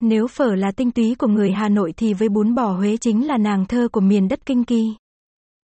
Nếu 0.00 0.26
phở 0.26 0.54
là 0.54 0.72
tinh 0.76 0.90
túy 0.90 1.14
của 1.18 1.26
người 1.26 1.52
Hà 1.52 1.68
Nội 1.68 1.92
thì 1.96 2.14
với 2.14 2.28
bún 2.28 2.54
bò 2.54 2.72
Huế 2.72 2.96
chính 2.96 3.26
là 3.26 3.36
nàng 3.36 3.66
thơ 3.66 3.88
của 3.92 4.00
miền 4.00 4.28
đất 4.28 4.46
kinh 4.46 4.64
kỳ. 4.64 4.94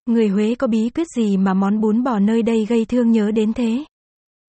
Người 0.07 0.29
Huế 0.29 0.55
có 0.55 0.67
bí 0.67 0.91
quyết 0.91 1.07
gì 1.17 1.37
mà 1.37 1.55
món 1.55 1.81
bún 1.81 2.03
bò 2.03 2.19
nơi 2.19 2.43
đây 2.43 2.67
gây 2.69 2.85
thương 2.85 3.11
nhớ 3.11 3.31
đến 3.31 3.53
thế? 3.53 3.85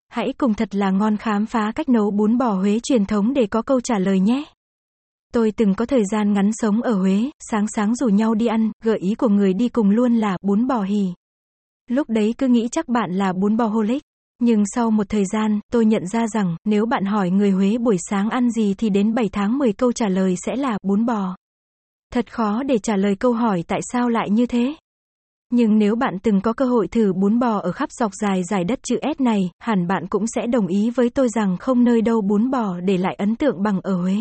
Hãy 0.07 0.33
cùng 0.37 0.53
thật 0.53 0.75
là 0.75 0.91
ngon 0.91 1.17
khám 1.17 1.45
phá 1.45 1.71
cách 1.75 1.89
nấu 1.89 2.11
bún 2.11 2.37
bò 2.37 2.53
Huế 2.53 2.79
truyền 2.83 3.05
thống 3.05 3.33
để 3.33 3.47
có 3.47 3.61
câu 3.61 3.81
trả 3.81 3.99
lời 3.99 4.19
nhé. 4.19 4.43
Tôi 5.33 5.51
từng 5.51 5.75
có 5.75 5.85
thời 5.85 6.03
gian 6.11 6.33
ngắn 6.33 6.49
sống 6.53 6.81
ở 6.81 6.93
Huế, 6.93 7.29
sáng 7.51 7.65
sáng 7.75 7.95
rủ 7.95 8.07
nhau 8.07 8.35
đi 8.35 8.47
ăn, 8.47 8.71
gợi 8.83 8.97
ý 8.97 9.15
của 9.15 9.29
người 9.29 9.53
đi 9.53 9.69
cùng 9.69 9.89
luôn 9.89 10.15
là 10.15 10.37
bún 10.41 10.67
bò 10.67 10.81
hì. 10.81 11.13
Lúc 11.87 12.09
đấy 12.09 12.33
cứ 12.37 12.47
nghĩ 12.47 12.67
chắc 12.71 12.87
bạn 12.87 13.11
là 13.11 13.33
bún 13.33 13.57
bò 13.57 13.65
holic. 13.65 14.03
Nhưng 14.41 14.63
sau 14.75 14.91
một 14.91 15.09
thời 15.09 15.25
gian, 15.25 15.59
tôi 15.71 15.85
nhận 15.85 16.07
ra 16.07 16.27
rằng, 16.27 16.55
nếu 16.65 16.85
bạn 16.85 17.05
hỏi 17.05 17.29
người 17.29 17.51
Huế 17.51 17.77
buổi 17.77 17.97
sáng 18.09 18.29
ăn 18.29 18.51
gì 18.51 18.73
thì 18.77 18.89
đến 18.89 19.13
7 19.13 19.29
tháng 19.31 19.57
10 19.57 19.73
câu 19.73 19.91
trả 19.91 20.07
lời 20.07 20.35
sẽ 20.45 20.55
là 20.55 20.77
bún 20.83 21.05
bò. 21.05 21.35
Thật 22.13 22.33
khó 22.33 22.63
để 22.63 22.77
trả 22.77 22.95
lời 22.95 23.15
câu 23.15 23.33
hỏi 23.33 23.63
tại 23.67 23.79
sao 23.91 24.09
lại 24.09 24.29
như 24.29 24.45
thế. 24.45 24.75
Nhưng 25.51 25.77
nếu 25.77 25.95
bạn 25.95 26.17
từng 26.23 26.41
có 26.41 26.53
cơ 26.53 26.65
hội 26.65 26.87
thử 26.87 27.13
bún 27.13 27.39
bò 27.39 27.57
ở 27.57 27.71
khắp 27.71 27.89
dọc 27.91 28.11
dài 28.21 28.43
giải 28.43 28.63
đất 28.63 28.79
chữ 28.83 28.99
S 29.17 29.21
này, 29.21 29.49
hẳn 29.59 29.87
bạn 29.87 30.07
cũng 30.07 30.27
sẽ 30.27 30.47
đồng 30.47 30.67
ý 30.67 30.89
với 30.89 31.09
tôi 31.09 31.29
rằng 31.29 31.57
không 31.57 31.83
nơi 31.83 32.01
đâu 32.01 32.21
bún 32.21 32.51
bò 32.51 32.79
để 32.79 32.97
lại 32.97 33.15
ấn 33.15 33.35
tượng 33.35 33.63
bằng 33.63 33.81
ở 33.83 34.01
Huế. 34.01 34.15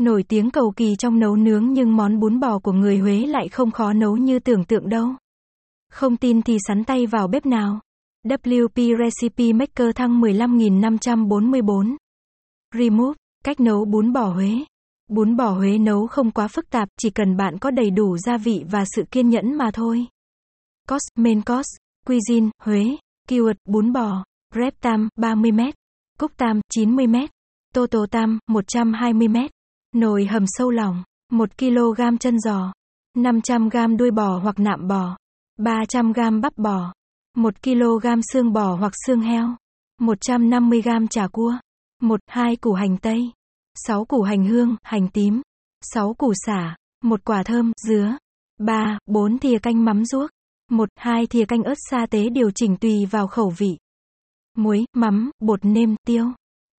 Nổi 0.00 0.22
tiếng 0.28 0.50
cầu 0.50 0.72
kỳ 0.76 0.96
trong 0.98 1.20
nấu 1.20 1.36
nướng 1.36 1.72
nhưng 1.72 1.96
món 1.96 2.20
bún 2.20 2.40
bò 2.40 2.58
của 2.58 2.72
người 2.72 2.98
Huế 2.98 3.26
lại 3.26 3.48
không 3.48 3.70
khó 3.70 3.92
nấu 3.92 4.16
như 4.16 4.38
tưởng 4.38 4.64
tượng 4.64 4.88
đâu. 4.88 5.08
Không 5.92 6.16
tin 6.16 6.42
thì 6.42 6.58
sắn 6.66 6.84
tay 6.84 7.06
vào 7.06 7.28
bếp 7.28 7.46
nào. 7.46 7.80
WP 8.26 8.98
Recipe 8.98 9.52
Maker 9.52 9.96
thăng 9.96 10.20
15544. 10.20 11.96
Remove, 12.74 13.16
cách 13.44 13.60
nấu 13.60 13.84
bún 13.84 14.12
bò 14.12 14.24
Huế. 14.24 14.50
Bún 15.08 15.36
bò 15.36 15.50
Huế 15.50 15.78
nấu 15.78 16.06
không 16.06 16.30
quá 16.30 16.48
phức 16.48 16.70
tạp, 16.70 16.88
chỉ 17.00 17.10
cần 17.10 17.36
bạn 17.36 17.58
có 17.58 17.70
đầy 17.70 17.90
đủ 17.90 18.18
gia 18.18 18.36
vị 18.36 18.64
và 18.70 18.84
sự 18.96 19.02
kiên 19.10 19.28
nhẫn 19.28 19.54
mà 19.54 19.70
thôi. 19.74 20.06
Cost, 20.88 21.08
main 21.16 21.42
cost, 21.42 21.68
cuisine, 22.06 22.50
Huế, 22.62 22.84
keyword, 23.28 23.54
bún 23.68 23.92
bò, 23.92 24.24
rep 24.54 24.74
tam, 24.80 25.08
30m, 25.18 25.72
cúc 26.18 26.32
tam, 26.36 26.60
90m, 26.76 27.26
tô 27.74 27.86
tô 27.86 28.06
tam, 28.10 28.38
120m, 28.50 29.48
nồi 29.94 30.24
hầm 30.24 30.44
sâu 30.46 30.70
lòng, 30.70 31.02
1kg 31.32 32.16
chân 32.16 32.40
giò, 32.40 32.72
500g 33.16 33.96
đuôi 33.96 34.10
bò 34.10 34.38
hoặc 34.38 34.58
nạm 34.58 34.88
bò, 34.88 35.16
300g 35.58 36.40
bắp 36.40 36.58
bò, 36.58 36.92
1kg 37.36 38.20
xương 38.32 38.52
bò 38.52 38.74
hoặc 38.74 38.92
xương 39.06 39.20
heo, 39.20 39.56
150g 40.00 41.06
chả 41.10 41.26
cua, 41.26 41.54
1, 42.02 42.20
2 42.26 42.56
củ 42.56 42.72
hành 42.72 42.96
tây, 42.96 43.32
6 43.86 44.04
củ 44.04 44.22
hành 44.22 44.44
hương, 44.44 44.76
hành 44.82 45.08
tím, 45.08 45.42
6 45.92 46.14
củ 46.14 46.32
sả, 46.46 46.76
1 47.04 47.24
quả 47.24 47.42
thơm, 47.42 47.72
dứa, 47.88 48.16
3, 48.58 48.98
4 49.06 49.38
thìa 49.38 49.58
canh 49.58 49.84
mắm 49.84 50.04
ruốc, 50.04 50.30
1, 50.70 50.88
2 50.96 51.26
thìa 51.26 51.44
canh 51.44 51.62
ớt 51.62 51.74
sa 51.90 52.06
tế 52.10 52.28
điều 52.28 52.50
chỉnh 52.50 52.76
tùy 52.76 53.06
vào 53.10 53.26
khẩu 53.26 53.52
vị. 53.58 53.78
Muối, 54.56 54.84
mắm, 54.94 55.30
bột 55.40 55.64
nêm, 55.64 55.96
tiêu. 56.06 56.24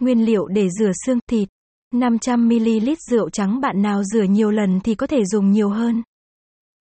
Nguyên 0.02 0.26
liệu 0.26 0.48
để 0.48 0.70
rửa 0.80 0.92
xương, 1.06 1.20
thịt. 1.30 1.50
500ml 1.94 2.96
rượu 3.10 3.30
trắng 3.30 3.62
bạn 3.62 3.82
nào 3.82 4.04
rửa 4.04 4.24
nhiều 4.24 4.52
lần 4.52 4.80
thì 4.84 4.96
có 4.96 5.08
thể 5.08 5.26
dùng 5.26 5.52
nhiều 5.52 5.70
hơn. 5.70 6.04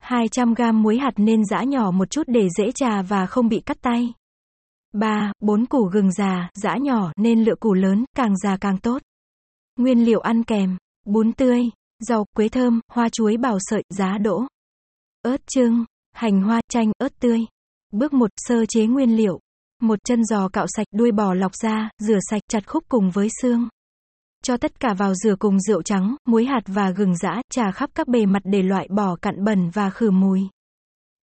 200g 0.09 0.75
muối 0.75 0.99
hạt 0.99 1.13
nên 1.17 1.45
giã 1.45 1.63
nhỏ 1.63 1.91
một 1.91 2.11
chút 2.11 2.23
để 2.27 2.49
dễ 2.59 2.73
trà 2.73 3.03
và 3.03 3.27
không 3.27 3.49
bị 3.49 3.61
cắt 3.61 3.77
tay. 3.83 4.13
3. 4.93 5.33
4 5.41 5.67
củ 5.67 5.85
gừng 5.93 6.13
già, 6.13 6.51
giã 6.55 6.77
nhỏ 6.77 7.13
nên 7.17 7.45
lựa 7.45 7.55
củ 7.55 7.75
lớn, 7.75 8.05
càng 8.17 8.37
già 8.37 8.57
càng 8.57 8.79
tốt. 8.79 9.03
Nguyên 9.79 10.05
liệu 10.05 10.21
ăn 10.21 10.45
kèm: 10.45 10.77
bún 11.05 11.33
tươi, 11.33 11.63
rau, 11.99 12.25
quế 12.37 12.49
thơm, 12.49 12.81
hoa 12.93 13.09
chuối 13.09 13.37
bào 13.37 13.59
sợi, 13.61 13.83
giá 13.89 14.19
đỗ, 14.19 14.47
ớt 15.23 15.47
trưng, 15.47 15.85
hành 16.13 16.43
hoa, 16.43 16.61
chanh, 16.69 16.93
ớt 16.99 17.13
tươi. 17.21 17.41
Bước 17.93 18.13
1, 18.13 18.31
sơ 18.37 18.67
chế 18.67 18.87
nguyên 18.87 19.17
liệu. 19.17 19.41
Một 19.83 19.99
chân 20.05 20.25
giò 20.25 20.49
cạo 20.49 20.67
sạch, 20.69 20.87
đuôi 20.95 21.13
bò 21.13 21.35
lọc 21.35 21.55
ra, 21.55 21.91
rửa 21.99 22.19
sạch, 22.31 22.43
chặt 22.49 22.69
khúc 22.69 22.85
cùng 22.89 23.11
với 23.11 23.29
xương. 23.43 23.69
Cho 24.43 24.57
tất 24.57 24.81
cả 24.81 24.95
vào 24.95 25.15
rửa 25.15 25.35
cùng 25.39 25.61
rượu 25.61 25.83
trắng, 25.83 26.17
muối 26.25 26.45
hạt 26.45 26.63
và 26.67 26.91
gừng 26.91 27.17
giã, 27.17 27.43
trà 27.51 27.71
khắp 27.71 27.91
các 27.95 28.09
bề 28.09 28.27
mặt 28.27 28.43
để 28.45 28.63
loại 28.63 28.89
bỏ 28.91 29.17
cặn 29.23 29.45
bẩn 29.45 29.71
và 29.71 29.91
khử 29.91 30.11
mùi. 30.11 30.49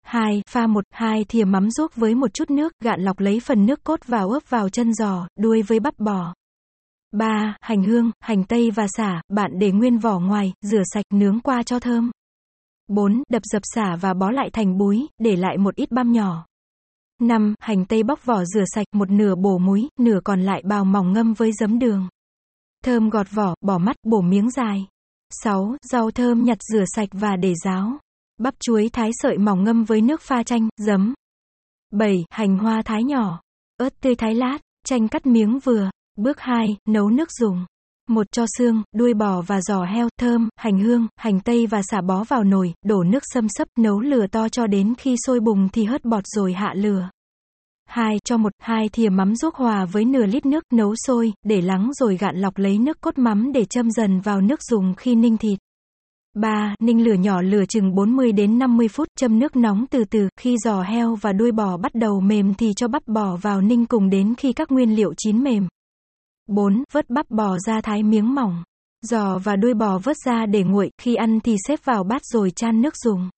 2. 0.02 0.42
Pha 0.48 0.66
1, 0.66 0.84
2 0.90 1.24
thìa 1.28 1.44
mắm 1.44 1.70
ruốc 1.70 1.96
với 1.96 2.14
một 2.14 2.34
chút 2.34 2.50
nước, 2.50 2.72
gạn 2.80 3.00
lọc 3.00 3.20
lấy 3.20 3.40
phần 3.40 3.66
nước 3.66 3.84
cốt 3.84 4.00
vào 4.06 4.30
ướp 4.30 4.50
vào 4.50 4.68
chân 4.68 4.94
giò, 4.94 5.26
đuôi 5.38 5.62
với 5.62 5.80
bắp 5.80 5.98
bò. 5.98 6.34
3. 7.12 7.56
Hành 7.60 7.82
hương, 7.82 8.10
hành 8.20 8.44
tây 8.44 8.70
và 8.70 8.86
xả, 8.96 9.22
bạn 9.28 9.50
để 9.58 9.72
nguyên 9.72 9.98
vỏ 9.98 10.18
ngoài, 10.18 10.52
rửa 10.60 10.82
sạch, 10.94 11.04
nướng 11.14 11.40
qua 11.40 11.62
cho 11.62 11.78
thơm. 11.78 12.10
4. 12.88 13.22
Đập 13.28 13.42
dập 13.52 13.62
xả 13.74 13.96
và 14.00 14.14
bó 14.14 14.30
lại 14.30 14.50
thành 14.52 14.78
búi, 14.78 15.06
để 15.18 15.36
lại 15.36 15.58
một 15.58 15.74
ít 15.74 15.90
băm 15.90 16.12
nhỏ. 16.12 16.46
5. 17.20 17.54
Hành 17.60 17.84
tây 17.84 18.02
bóc 18.02 18.24
vỏ 18.24 18.44
rửa 18.44 18.64
sạch, 18.74 18.86
một 18.92 19.10
nửa 19.10 19.34
bổ 19.34 19.58
muối, 19.58 19.88
nửa 19.98 20.20
còn 20.24 20.40
lại 20.40 20.62
bào 20.64 20.84
mỏng 20.84 21.12
ngâm 21.12 21.34
với 21.34 21.52
giấm 21.52 21.78
đường. 21.78 22.08
Thơm 22.84 23.10
gọt 23.10 23.26
vỏ, 23.30 23.54
bỏ 23.60 23.78
mắt, 23.78 23.96
bổ 24.02 24.20
miếng 24.20 24.50
dài. 24.50 24.86
6. 25.42 25.76
Rau 25.82 26.10
thơm 26.10 26.44
nhặt 26.44 26.58
rửa 26.72 26.84
sạch 26.96 27.08
và 27.12 27.36
để 27.36 27.54
ráo. 27.64 27.98
Bắp 28.38 28.54
chuối 28.60 28.88
thái 28.92 29.10
sợi 29.12 29.38
mỏng 29.38 29.64
ngâm 29.64 29.84
với 29.84 30.00
nước 30.00 30.22
pha 30.22 30.42
chanh, 30.42 30.68
giấm. 30.76 31.14
7. 31.90 32.24
Hành 32.30 32.58
hoa 32.58 32.82
thái 32.82 33.04
nhỏ. 33.04 33.40
Ớt 33.76 34.00
tươi 34.00 34.14
thái 34.14 34.34
lát, 34.34 34.58
chanh 34.86 35.08
cắt 35.08 35.26
miếng 35.26 35.58
vừa. 35.58 35.90
Bước 36.16 36.40
2. 36.40 36.76
Nấu 36.88 37.10
nước 37.10 37.32
dùng. 37.32 37.64
Một 38.08 38.26
cho 38.32 38.44
xương, 38.58 38.82
đuôi 38.94 39.14
bò 39.14 39.40
và 39.40 39.60
giò 39.60 39.84
heo, 39.84 40.08
thơm, 40.20 40.48
hành 40.56 40.78
hương, 40.78 41.06
hành 41.16 41.40
tây 41.40 41.66
và 41.66 41.82
xả 41.82 42.00
bó 42.00 42.24
vào 42.24 42.44
nồi, 42.44 42.74
đổ 42.84 43.02
nước 43.02 43.22
xâm 43.34 43.46
sấp, 43.48 43.68
nấu 43.78 44.00
lửa 44.00 44.26
to 44.26 44.48
cho 44.48 44.66
đến 44.66 44.94
khi 44.98 45.16
sôi 45.26 45.40
bùng 45.40 45.68
thì 45.68 45.84
hớt 45.84 46.04
bọt 46.04 46.24
rồi 46.26 46.52
hạ 46.52 46.74
lửa. 46.76 47.10
2. 47.92 48.18
Cho 48.24 48.36
một, 48.36 48.52
hai 48.58 48.88
thìa 48.88 49.08
mắm 49.08 49.36
ruốc 49.36 49.54
hòa 49.54 49.84
với 49.84 50.04
nửa 50.04 50.26
lít 50.26 50.46
nước, 50.46 50.64
nấu 50.72 50.94
sôi, 51.06 51.32
để 51.42 51.60
lắng 51.60 51.90
rồi 51.94 52.16
gạn 52.16 52.36
lọc 52.36 52.58
lấy 52.58 52.78
nước 52.78 53.00
cốt 53.00 53.18
mắm 53.18 53.52
để 53.52 53.64
châm 53.64 53.90
dần 53.90 54.20
vào 54.20 54.40
nước 54.40 54.62
dùng 54.62 54.94
khi 54.94 55.14
ninh 55.14 55.36
thịt. 55.36 55.58
3. 56.34 56.74
Ninh 56.80 57.04
lửa 57.04 57.14
nhỏ 57.14 57.42
lửa 57.42 57.64
chừng 57.68 57.94
40 57.94 58.32
đến 58.32 58.58
50 58.58 58.88
phút, 58.88 59.08
châm 59.18 59.38
nước 59.38 59.56
nóng 59.56 59.86
từ 59.90 60.04
từ, 60.04 60.28
khi 60.40 60.56
giò 60.64 60.82
heo 60.82 61.14
và 61.14 61.32
đuôi 61.32 61.52
bò 61.52 61.76
bắt 61.76 61.94
đầu 61.94 62.20
mềm 62.20 62.54
thì 62.54 62.72
cho 62.76 62.88
bắp 62.88 63.02
bò 63.06 63.36
vào 63.36 63.60
ninh 63.60 63.86
cùng 63.86 64.10
đến 64.10 64.34
khi 64.34 64.52
các 64.52 64.72
nguyên 64.72 64.96
liệu 64.96 65.14
chín 65.16 65.42
mềm. 65.42 65.68
4. 66.48 66.84
Vớt 66.92 67.10
bắp 67.10 67.30
bò 67.30 67.58
ra 67.66 67.80
thái 67.80 68.02
miếng 68.02 68.34
mỏng. 68.34 68.62
Giò 69.02 69.38
và 69.38 69.56
đuôi 69.56 69.74
bò 69.74 69.98
vớt 69.98 70.16
ra 70.24 70.46
để 70.46 70.62
nguội, 70.62 70.90
khi 71.00 71.14
ăn 71.14 71.40
thì 71.40 71.56
xếp 71.68 71.80
vào 71.84 72.04
bát 72.04 72.22
rồi 72.24 72.50
chan 72.50 72.82
nước 72.82 72.96
dùng. 72.96 73.30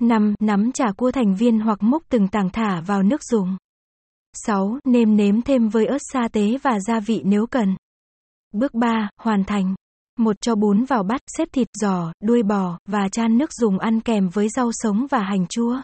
5. 0.00 0.34
Nắm 0.40 0.72
chả 0.72 0.92
cua 0.96 1.10
thành 1.10 1.34
viên 1.34 1.60
hoặc 1.60 1.82
múc 1.82 2.02
từng 2.08 2.28
tảng 2.28 2.50
thả 2.50 2.80
vào 2.80 3.02
nước 3.02 3.22
dùng. 3.22 3.56
6. 4.46 4.78
Nêm 4.84 5.16
nếm 5.16 5.42
thêm 5.42 5.68
với 5.68 5.86
ớt 5.86 5.98
sa 6.12 6.28
tế 6.32 6.58
và 6.62 6.80
gia 6.80 7.00
vị 7.00 7.22
nếu 7.24 7.46
cần. 7.46 7.76
Bước 8.52 8.74
3. 8.74 9.08
Hoàn 9.20 9.44
thành. 9.44 9.74
Một 10.18 10.36
cho 10.40 10.54
bún 10.54 10.84
vào 10.84 11.02
bát, 11.02 11.20
xếp 11.38 11.48
thịt 11.52 11.68
giò, 11.80 12.12
đuôi 12.22 12.42
bò, 12.42 12.78
và 12.88 13.08
chan 13.08 13.38
nước 13.38 13.52
dùng 13.52 13.78
ăn 13.78 14.00
kèm 14.00 14.28
với 14.28 14.48
rau 14.48 14.70
sống 14.72 15.06
và 15.10 15.18
hành 15.18 15.46
chua. 15.46 15.80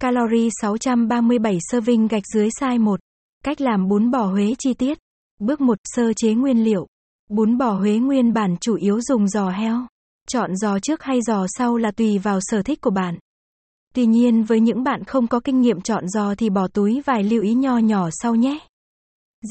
Calorie 0.00 0.48
637 0.60 1.58
serving 1.70 2.08
gạch 2.08 2.22
dưới 2.34 2.48
size 2.60 2.80
1. 2.80 3.00
Cách 3.44 3.60
làm 3.60 3.88
bún 3.88 4.10
bò 4.10 4.26
Huế 4.26 4.54
chi 4.58 4.74
tiết. 4.74 4.98
Bước 5.40 5.60
1. 5.60 5.78
Sơ 5.84 6.12
chế 6.12 6.34
nguyên 6.34 6.64
liệu. 6.64 6.86
Bún 7.28 7.58
bò 7.58 7.70
Huế 7.70 7.98
nguyên 7.98 8.32
bản 8.32 8.56
chủ 8.60 8.74
yếu 8.74 9.00
dùng 9.00 9.28
giò 9.28 9.48
heo. 9.50 9.86
Chọn 10.28 10.56
giò 10.56 10.78
trước 10.78 11.02
hay 11.02 11.22
giò 11.22 11.46
sau 11.48 11.76
là 11.76 11.90
tùy 11.90 12.18
vào 12.18 12.38
sở 12.42 12.62
thích 12.62 12.80
của 12.80 12.90
bạn. 12.90 13.18
Tuy 13.94 14.06
nhiên 14.06 14.44
với 14.44 14.60
những 14.60 14.82
bạn 14.82 15.04
không 15.04 15.26
có 15.26 15.40
kinh 15.40 15.60
nghiệm 15.60 15.80
chọn 15.80 16.08
giò 16.08 16.34
thì 16.34 16.50
bỏ 16.50 16.68
túi 16.68 17.02
vài 17.06 17.22
lưu 17.22 17.42
ý 17.42 17.54
nho 17.54 17.78
nhỏ 17.78 18.08
sau 18.12 18.34
nhé. 18.34 18.58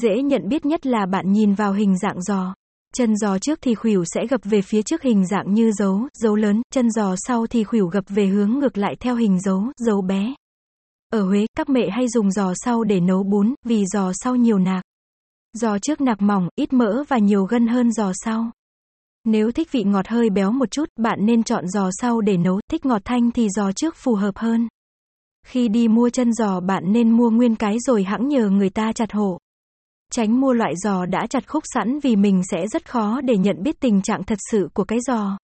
Dễ 0.02 0.22
nhận 0.22 0.48
biết 0.48 0.66
nhất 0.66 0.86
là 0.86 1.06
bạn 1.06 1.32
nhìn 1.32 1.54
vào 1.54 1.72
hình 1.72 1.98
dạng 1.98 2.22
giò. 2.22 2.54
Chân 2.94 3.16
giò 3.16 3.38
trước 3.38 3.58
thì 3.62 3.74
khuỷu 3.74 4.04
sẽ 4.04 4.26
gập 4.26 4.40
về 4.44 4.62
phía 4.62 4.82
trước 4.82 5.02
hình 5.02 5.26
dạng 5.26 5.54
như 5.54 5.72
dấu, 5.72 6.08
dấu 6.14 6.36
lớn, 6.36 6.62
chân 6.72 6.90
giò 6.90 7.14
sau 7.16 7.46
thì 7.46 7.64
khuỷu 7.64 7.86
gập 7.86 8.04
về 8.08 8.26
hướng 8.26 8.50
ngược 8.50 8.78
lại 8.78 8.96
theo 9.00 9.16
hình 9.16 9.40
dấu, 9.40 9.64
dấu 9.76 10.02
bé. 10.02 10.34
Ở 11.12 11.22
Huế, 11.22 11.46
các 11.56 11.68
mẹ 11.68 11.90
hay 11.90 12.08
dùng 12.08 12.30
giò 12.30 12.52
sau 12.54 12.84
để 12.84 13.00
nấu 13.00 13.22
bún, 13.22 13.54
vì 13.64 13.84
giò 13.86 14.12
sau 14.14 14.36
nhiều 14.36 14.58
nạc. 14.58 14.82
Giò 15.52 15.78
trước 15.78 16.00
nạc 16.00 16.22
mỏng, 16.22 16.48
ít 16.54 16.72
mỡ 16.72 17.04
và 17.08 17.18
nhiều 17.18 17.44
gân 17.44 17.66
hơn 17.66 17.92
giò 17.92 18.12
sau. 18.24 18.50
Nếu 19.24 19.52
thích 19.52 19.68
vị 19.72 19.82
ngọt 19.84 20.08
hơi 20.08 20.30
béo 20.30 20.52
một 20.52 20.70
chút, 20.70 20.88
bạn 20.96 21.18
nên 21.26 21.42
chọn 21.42 21.68
giò 21.68 21.88
sau 22.00 22.20
để 22.20 22.36
nấu, 22.36 22.60
thích 22.70 22.86
ngọt 22.86 23.02
thanh 23.04 23.30
thì 23.30 23.48
giò 23.56 23.72
trước 23.72 23.94
phù 23.96 24.14
hợp 24.14 24.36
hơn. 24.36 24.68
Khi 25.46 25.68
đi 25.68 25.88
mua 25.88 26.10
chân 26.10 26.32
giò 26.32 26.60
bạn 26.60 26.82
nên 26.86 27.10
mua 27.10 27.30
nguyên 27.30 27.56
cái 27.56 27.76
rồi 27.80 28.02
hãng 28.02 28.28
nhờ 28.28 28.50
người 28.50 28.70
ta 28.70 28.92
chặt 28.92 29.12
hộ. 29.12 29.38
Tránh 30.12 30.40
mua 30.40 30.52
loại 30.52 30.72
giò 30.76 31.06
đã 31.06 31.26
chặt 31.30 31.48
khúc 31.48 31.62
sẵn 31.74 31.98
vì 31.98 32.16
mình 32.16 32.42
sẽ 32.50 32.66
rất 32.72 32.90
khó 32.90 33.20
để 33.20 33.36
nhận 33.36 33.62
biết 33.62 33.80
tình 33.80 34.02
trạng 34.02 34.24
thật 34.24 34.38
sự 34.50 34.68
của 34.74 34.84
cái 34.84 34.98
giò. 35.06 35.38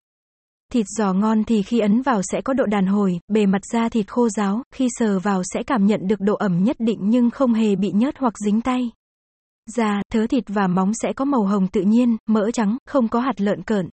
Thịt 0.72 0.86
giò 0.88 1.12
ngon 1.12 1.44
thì 1.44 1.62
khi 1.62 1.78
ấn 1.78 2.02
vào 2.02 2.20
sẽ 2.22 2.40
có 2.40 2.52
độ 2.52 2.66
đàn 2.66 2.86
hồi, 2.86 3.20
bề 3.28 3.46
mặt 3.46 3.62
da 3.72 3.88
thịt 3.88 4.08
khô 4.08 4.28
ráo, 4.28 4.62
khi 4.75 4.88
sờ 4.98 5.19
vào 5.19 5.42
sẽ 5.54 5.62
cảm 5.62 5.86
nhận 5.86 6.00
được 6.08 6.20
độ 6.20 6.34
ẩm 6.34 6.64
nhất 6.64 6.76
định 6.78 6.98
nhưng 7.02 7.30
không 7.30 7.54
hề 7.54 7.76
bị 7.76 7.90
nhớt 7.90 8.19
hoặc 8.19 8.34
dính 8.44 8.60
tay. 8.60 8.90
Da, 9.76 10.02
thớ 10.12 10.26
thịt 10.26 10.44
và 10.46 10.66
móng 10.66 10.92
sẽ 10.94 11.12
có 11.12 11.24
màu 11.24 11.42
hồng 11.42 11.68
tự 11.68 11.80
nhiên, 11.80 12.16
mỡ 12.26 12.50
trắng, 12.50 12.76
không 12.86 13.08
có 13.08 13.20
hạt 13.20 13.40
lợn 13.40 13.62
cợn. 13.62 13.88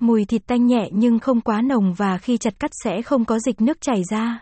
Mùi 0.00 0.24
thịt 0.24 0.42
tanh 0.46 0.66
nhẹ 0.66 0.88
nhưng 0.92 1.18
không 1.18 1.40
quá 1.40 1.62
nồng 1.62 1.94
và 1.94 2.18
khi 2.18 2.36
chặt 2.36 2.54
cắt 2.58 2.70
sẽ 2.84 3.02
không 3.02 3.24
có 3.24 3.38
dịch 3.38 3.60
nước 3.60 3.80
chảy 3.80 4.02
ra. 4.10 4.40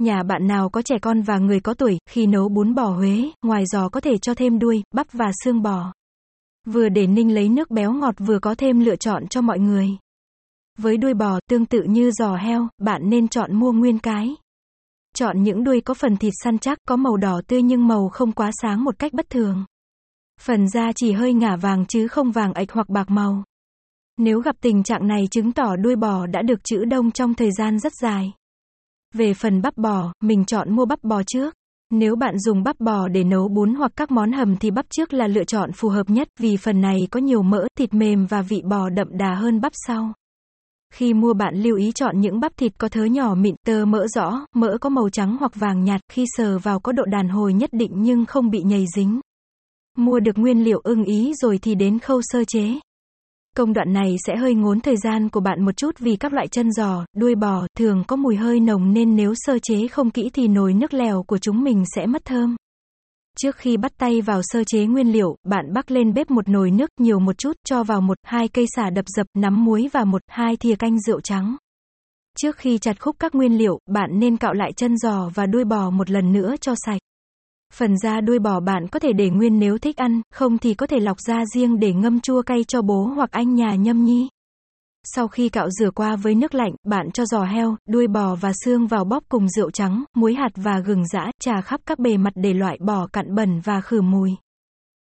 Nhà 0.00 0.22
bạn 0.22 0.46
nào 0.46 0.68
có 0.68 0.82
trẻ 0.82 0.98
con 1.02 1.22
và 1.22 1.38
người 1.38 1.60
có 1.60 1.74
tuổi, 1.74 1.98
khi 2.10 2.26
nấu 2.26 2.48
bún 2.48 2.74
bò 2.74 2.90
Huế, 2.90 3.30
ngoài 3.42 3.64
giò 3.66 3.88
có 3.88 4.00
thể 4.00 4.18
cho 4.18 4.34
thêm 4.34 4.58
đuôi, 4.58 4.82
bắp 4.94 5.06
và 5.12 5.30
xương 5.44 5.62
bò. 5.62 5.92
Vừa 6.66 6.88
để 6.88 7.06
ninh 7.06 7.34
lấy 7.34 7.48
nước 7.48 7.70
béo 7.70 7.92
ngọt 7.92 8.14
vừa 8.18 8.38
có 8.38 8.54
thêm 8.54 8.80
lựa 8.80 8.96
chọn 8.96 9.28
cho 9.28 9.40
mọi 9.40 9.58
người. 9.58 9.88
Với 10.78 10.96
đuôi 10.96 11.14
bò, 11.14 11.40
tương 11.50 11.66
tự 11.66 11.82
như 11.82 12.10
giò 12.10 12.36
heo, 12.36 12.68
bạn 12.78 13.10
nên 13.10 13.28
chọn 13.28 13.54
mua 13.56 13.72
nguyên 13.72 13.98
cái. 13.98 14.36
Chọn 15.14 15.42
những 15.42 15.64
đuôi 15.64 15.80
có 15.80 15.94
phần 15.94 16.16
thịt 16.16 16.32
săn 16.44 16.58
chắc, 16.58 16.78
có 16.88 16.96
màu 16.96 17.16
đỏ 17.16 17.40
tươi 17.46 17.62
nhưng 17.62 17.88
màu 17.88 18.08
không 18.08 18.32
quá 18.32 18.50
sáng 18.62 18.84
một 18.84 18.98
cách 18.98 19.12
bất 19.12 19.30
thường. 19.30 19.64
Phần 20.40 20.68
da 20.68 20.92
chỉ 20.96 21.12
hơi 21.12 21.32
ngả 21.32 21.56
vàng 21.56 21.86
chứ 21.86 22.08
không 22.08 22.30
vàng 22.30 22.52
ạch 22.52 22.72
hoặc 22.72 22.88
bạc 22.88 23.10
màu. 23.10 23.44
Nếu 24.18 24.40
gặp 24.40 24.56
tình 24.60 24.82
trạng 24.82 25.06
này 25.06 25.22
chứng 25.30 25.52
tỏ 25.52 25.76
đuôi 25.76 25.96
bò 25.96 26.26
đã 26.26 26.42
được 26.42 26.64
trữ 26.64 26.84
đông 26.84 27.10
trong 27.10 27.34
thời 27.34 27.50
gian 27.58 27.78
rất 27.78 27.92
dài. 28.02 28.32
Về 29.14 29.34
phần 29.34 29.62
bắp 29.62 29.76
bò, 29.76 30.12
mình 30.20 30.44
chọn 30.44 30.76
mua 30.76 30.84
bắp 30.84 31.02
bò 31.02 31.22
trước. 31.26 31.54
Nếu 31.90 32.16
bạn 32.16 32.38
dùng 32.38 32.62
bắp 32.62 32.80
bò 32.80 33.08
để 33.08 33.24
nấu 33.24 33.48
bún 33.48 33.74
hoặc 33.74 33.92
các 33.96 34.10
món 34.10 34.32
hầm 34.32 34.56
thì 34.56 34.70
bắp 34.70 34.86
trước 34.90 35.12
là 35.12 35.26
lựa 35.26 35.44
chọn 35.44 35.72
phù 35.72 35.88
hợp 35.88 36.10
nhất 36.10 36.28
vì 36.38 36.56
phần 36.56 36.80
này 36.80 37.08
có 37.10 37.20
nhiều 37.20 37.42
mỡ, 37.42 37.66
thịt 37.78 37.94
mềm 37.94 38.26
và 38.26 38.42
vị 38.42 38.62
bò 38.64 38.88
đậm 38.88 39.08
đà 39.10 39.34
hơn 39.34 39.60
bắp 39.60 39.72
sau. 39.86 40.12
Khi 40.92 41.14
mua 41.14 41.34
bạn 41.34 41.54
lưu 41.56 41.76
ý 41.76 41.92
chọn 41.94 42.20
những 42.20 42.40
bắp 42.40 42.56
thịt 42.56 42.72
có 42.78 42.88
thớ 42.88 43.04
nhỏ 43.04 43.34
mịn 43.34 43.54
tơ 43.66 43.84
mỡ 43.84 44.06
rõ, 44.06 44.46
mỡ 44.54 44.78
có 44.80 44.90
màu 44.90 45.08
trắng 45.08 45.36
hoặc 45.40 45.54
vàng 45.54 45.84
nhạt, 45.84 46.00
khi 46.12 46.24
sờ 46.36 46.58
vào 46.58 46.80
có 46.80 46.92
độ 46.92 47.04
đàn 47.04 47.28
hồi 47.28 47.52
nhất 47.54 47.70
định 47.72 47.92
nhưng 47.94 48.26
không 48.26 48.50
bị 48.50 48.62
nhầy 48.62 48.84
dính. 48.96 49.20
Mua 49.98 50.20
được 50.20 50.38
nguyên 50.38 50.64
liệu 50.64 50.80
ưng 50.84 51.04
ý 51.04 51.32
rồi 51.34 51.58
thì 51.62 51.74
đến 51.74 51.98
khâu 51.98 52.20
sơ 52.22 52.44
chế. 52.44 52.80
Công 53.56 53.72
đoạn 53.72 53.92
này 53.92 54.16
sẽ 54.26 54.36
hơi 54.36 54.54
ngốn 54.54 54.80
thời 54.80 54.96
gian 54.96 55.28
của 55.28 55.40
bạn 55.40 55.64
một 55.64 55.76
chút 55.76 55.98
vì 55.98 56.16
các 56.16 56.32
loại 56.32 56.48
chân 56.48 56.72
giò, 56.72 57.04
đuôi 57.16 57.34
bò 57.34 57.66
thường 57.78 58.04
có 58.06 58.16
mùi 58.16 58.36
hơi 58.36 58.60
nồng 58.60 58.92
nên 58.92 59.16
nếu 59.16 59.32
sơ 59.36 59.58
chế 59.62 59.88
không 59.88 60.10
kỹ 60.10 60.30
thì 60.32 60.48
nồi 60.48 60.74
nước 60.74 60.94
lèo 60.94 61.22
của 61.22 61.38
chúng 61.38 61.64
mình 61.64 61.84
sẽ 61.96 62.06
mất 62.06 62.24
thơm. 62.24 62.56
Trước 63.38 63.56
khi 63.56 63.76
bắt 63.76 63.92
tay 63.98 64.20
vào 64.20 64.40
sơ 64.42 64.64
chế 64.64 64.86
nguyên 64.86 65.12
liệu, 65.12 65.36
bạn 65.44 65.72
bắc 65.74 65.90
lên 65.90 66.14
bếp 66.14 66.30
một 66.30 66.48
nồi 66.48 66.70
nước 66.70 66.90
nhiều 67.00 67.20
một 67.20 67.38
chút, 67.38 67.52
cho 67.66 67.84
vào 67.84 68.00
một, 68.00 68.18
hai 68.22 68.48
cây 68.48 68.66
xả 68.76 68.90
đập 68.90 69.04
dập, 69.16 69.26
nắm 69.36 69.64
muối 69.64 69.88
và 69.92 70.04
một, 70.04 70.22
hai 70.28 70.56
thìa 70.56 70.74
canh 70.76 71.00
rượu 71.00 71.20
trắng. 71.20 71.56
Trước 72.38 72.56
khi 72.56 72.78
chặt 72.78 73.00
khúc 73.00 73.16
các 73.18 73.34
nguyên 73.34 73.58
liệu, 73.58 73.78
bạn 73.90 74.10
nên 74.18 74.36
cạo 74.36 74.52
lại 74.52 74.72
chân 74.72 74.96
giò 74.96 75.30
và 75.34 75.46
đuôi 75.46 75.64
bò 75.64 75.90
một 75.90 76.10
lần 76.10 76.32
nữa 76.32 76.54
cho 76.60 76.74
sạch. 76.86 77.00
Phần 77.76 77.96
da 77.98 78.20
đuôi 78.20 78.38
bò 78.38 78.60
bạn 78.60 78.88
có 78.88 78.98
thể 78.98 79.12
để 79.12 79.30
nguyên 79.30 79.58
nếu 79.58 79.78
thích 79.78 79.96
ăn, 79.96 80.20
không 80.34 80.58
thì 80.58 80.74
có 80.74 80.86
thể 80.86 81.00
lọc 81.00 81.20
ra 81.20 81.44
riêng 81.54 81.78
để 81.80 81.92
ngâm 81.92 82.20
chua 82.20 82.42
cay 82.42 82.64
cho 82.68 82.82
bố 82.82 83.04
hoặc 83.04 83.30
anh 83.30 83.54
nhà 83.54 83.74
nhâm 83.74 84.04
nhi. 84.04 84.28
Sau 85.04 85.28
khi 85.28 85.48
cạo 85.48 85.70
rửa 85.70 85.90
qua 85.90 86.16
với 86.16 86.34
nước 86.34 86.54
lạnh, 86.54 86.74
bạn 86.86 87.10
cho 87.10 87.24
giò 87.26 87.44
heo, 87.44 87.76
đuôi 87.88 88.06
bò 88.06 88.34
và 88.34 88.52
xương 88.64 88.86
vào 88.86 89.04
bóp 89.04 89.24
cùng 89.28 89.48
rượu 89.48 89.70
trắng, 89.70 90.04
muối 90.16 90.34
hạt 90.34 90.50
và 90.54 90.78
gừng 90.78 91.06
giã, 91.06 91.30
trà 91.40 91.60
khắp 91.60 91.80
các 91.86 91.98
bề 91.98 92.16
mặt 92.16 92.32
để 92.36 92.54
loại 92.54 92.78
bỏ 92.80 93.06
cặn 93.06 93.34
bẩn 93.34 93.60
và 93.64 93.80
khử 93.80 94.00
mùi. 94.00 94.30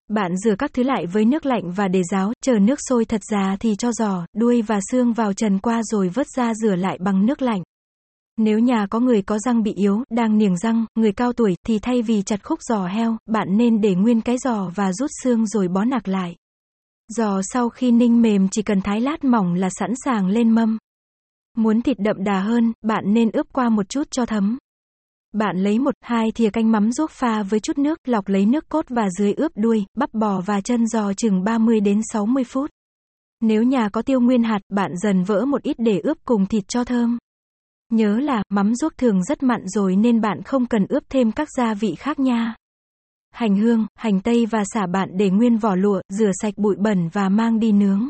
Bạn 0.09 0.37
rửa 0.37 0.55
các 0.55 0.73
thứ 0.73 0.83
lại 0.83 1.05
với 1.05 1.25
nước 1.25 1.45
lạnh 1.45 1.71
và 1.71 1.87
để 1.87 2.01
ráo, 2.11 2.33
chờ 2.43 2.59
nước 2.59 2.79
sôi 2.89 3.05
thật 3.05 3.21
già 3.31 3.55
thì 3.59 3.75
cho 3.75 3.91
giò, 3.91 4.25
đuôi 4.35 4.61
và 4.61 4.79
xương 4.91 5.13
vào 5.13 5.33
trần 5.33 5.59
qua 5.59 5.81
rồi 5.83 6.09
vớt 6.09 6.27
ra 6.35 6.53
rửa 6.53 6.75
lại 6.75 6.97
bằng 7.01 7.25
nước 7.25 7.41
lạnh. 7.41 7.61
Nếu 8.41 8.59
nhà 8.59 8.87
có 8.89 8.99
người 8.99 9.21
có 9.21 9.39
răng 9.39 9.63
bị 9.63 9.73
yếu, 9.73 10.03
đang 10.09 10.37
niềng 10.37 10.57
răng, 10.57 10.85
người 10.95 11.11
cao 11.11 11.33
tuổi, 11.33 11.55
thì 11.65 11.79
thay 11.79 12.01
vì 12.01 12.21
chặt 12.21 12.43
khúc 12.43 12.59
giò 12.61 12.85
heo, 12.85 13.17
bạn 13.25 13.57
nên 13.57 13.81
để 13.81 13.95
nguyên 13.95 14.21
cái 14.21 14.37
giò 14.37 14.71
và 14.75 14.93
rút 14.93 15.09
xương 15.23 15.47
rồi 15.47 15.67
bó 15.67 15.83
nạc 15.85 16.07
lại. 16.07 16.35
Giò 17.07 17.41
sau 17.43 17.69
khi 17.69 17.91
ninh 17.91 18.21
mềm 18.21 18.47
chỉ 18.49 18.61
cần 18.61 18.81
thái 18.81 19.01
lát 19.01 19.23
mỏng 19.23 19.53
là 19.53 19.69
sẵn 19.69 19.93
sàng 20.05 20.27
lên 20.27 20.49
mâm. 20.49 20.77
Muốn 21.57 21.81
thịt 21.81 21.99
đậm 21.99 22.23
đà 22.23 22.39
hơn, 22.39 22.73
bạn 22.81 23.03
nên 23.13 23.31
ướp 23.31 23.47
qua 23.53 23.69
một 23.69 23.89
chút 23.89 24.07
cho 24.11 24.25
thấm. 24.25 24.57
Bạn 25.33 25.57
lấy 25.57 25.79
một, 25.79 25.93
hai 26.01 26.31
thìa 26.35 26.49
canh 26.49 26.71
mắm 26.71 26.91
ruốc 26.91 27.11
pha 27.11 27.43
với 27.43 27.59
chút 27.59 27.77
nước, 27.77 27.99
lọc 28.07 28.27
lấy 28.27 28.45
nước 28.45 28.69
cốt 28.69 28.85
và 28.89 29.09
dưới 29.19 29.33
ướp 29.33 29.51
đuôi, 29.55 29.85
bắp 29.97 30.13
bò 30.13 30.41
và 30.45 30.61
chân 30.61 30.87
giò 30.87 31.13
chừng 31.13 31.43
30 31.43 31.79
đến 31.79 32.01
60 32.13 32.43
phút. 32.43 32.69
Nếu 33.41 33.63
nhà 33.63 33.89
có 33.89 34.01
tiêu 34.01 34.19
nguyên 34.19 34.43
hạt, 34.43 34.59
bạn 34.69 34.91
dần 35.03 35.23
vỡ 35.23 35.45
một 35.45 35.63
ít 35.63 35.75
để 35.79 35.99
ướp 35.99 36.17
cùng 36.25 36.45
thịt 36.45 36.67
cho 36.67 36.83
thơm. 36.83 37.17
Nhớ 37.89 38.17
là, 38.19 38.43
mắm 38.49 38.75
ruốc 38.75 38.97
thường 38.97 39.23
rất 39.23 39.43
mặn 39.43 39.67
rồi 39.67 39.95
nên 39.95 40.21
bạn 40.21 40.43
không 40.43 40.65
cần 40.65 40.85
ướp 40.89 41.03
thêm 41.09 41.31
các 41.31 41.47
gia 41.57 41.73
vị 41.73 41.95
khác 41.95 42.19
nha. 42.19 42.55
Hành 43.31 43.55
hương, 43.55 43.87
hành 43.95 44.21
tây 44.21 44.45
và 44.45 44.63
xả 44.73 44.87
bạn 44.87 45.09
để 45.17 45.29
nguyên 45.29 45.57
vỏ 45.57 45.75
lụa, 45.75 46.01
rửa 46.09 46.31
sạch 46.41 46.53
bụi 46.57 46.75
bẩn 46.75 47.09
và 47.13 47.29
mang 47.29 47.59
đi 47.59 47.71
nướng. 47.71 48.09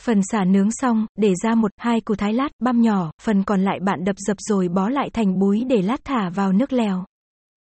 Phần 0.00 0.20
xả 0.22 0.44
nướng 0.44 0.70
xong, 0.72 1.06
để 1.16 1.32
ra 1.42 1.54
một, 1.54 1.70
hai 1.76 2.00
củ 2.00 2.14
thái 2.14 2.32
lát, 2.32 2.48
băm 2.60 2.82
nhỏ, 2.82 3.10
phần 3.22 3.44
còn 3.44 3.60
lại 3.60 3.80
bạn 3.80 4.04
đập 4.04 4.16
dập 4.18 4.36
rồi 4.40 4.68
bó 4.68 4.88
lại 4.88 5.10
thành 5.10 5.38
búi 5.38 5.64
để 5.68 5.82
lát 5.82 6.00
thả 6.04 6.30
vào 6.30 6.52
nước 6.52 6.72
lèo. 6.72 7.04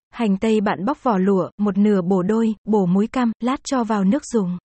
Hành 0.09 0.37
tây 0.37 0.61
bạn 0.61 0.85
bóc 0.85 1.03
vỏ 1.03 1.17
lụa, 1.17 1.49
một 1.57 1.77
nửa 1.77 2.01
bổ 2.01 2.23
đôi, 2.23 2.55
bổ 2.65 2.85
muối 2.85 3.07
cam, 3.07 3.31
lát 3.39 3.59
cho 3.63 3.83
vào 3.83 4.03
nước 4.03 4.25
dùng. 4.25 4.57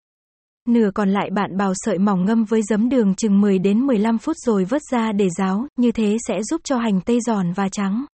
Nửa 0.68 0.90
còn 0.96 1.10
lại 1.10 1.30
bạn 1.30 1.58
bào 1.58 1.74
sợi 1.76 1.98
mỏng 1.98 2.26
ngâm 2.26 2.44
với 2.44 2.62
giấm 2.70 2.90
đường 2.90 3.16
chừng 3.16 3.42
10 3.42 3.60
đến 3.60 3.80
15 3.80 4.18
phút 4.18 4.38
rồi 4.38 4.66
vớt 4.66 4.82
ra 4.92 5.12
để 5.12 5.28
ráo, 5.38 5.68
như 5.78 5.92
thế 5.92 6.18
sẽ 6.28 6.44
giúp 6.44 6.62
cho 6.64 6.78
hành 6.78 7.02
tây 7.02 7.20
giòn 7.22 7.52
và 7.52 7.70
trắng. 7.70 8.06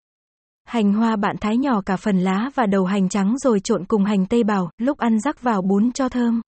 Hành 0.66 0.94
hoa 0.94 1.16
bạn 1.16 1.36
thái 1.42 1.58
nhỏ 1.58 1.82
cả 1.86 1.98
phần 1.98 2.18
lá 2.18 2.50
và 2.56 2.66
đầu 2.66 2.86
hành 2.86 3.10
trắng 3.10 3.36
rồi 3.38 3.60
trộn 3.60 3.86
cùng 3.86 4.06
hành 4.06 4.26
tây 4.26 4.44
bào, 4.44 4.70
lúc 4.78 4.98
ăn 4.98 5.20
rắc 5.20 5.42
vào 5.42 5.62
bún 5.62 5.92
cho 5.92 6.10
thơm. 6.10 6.42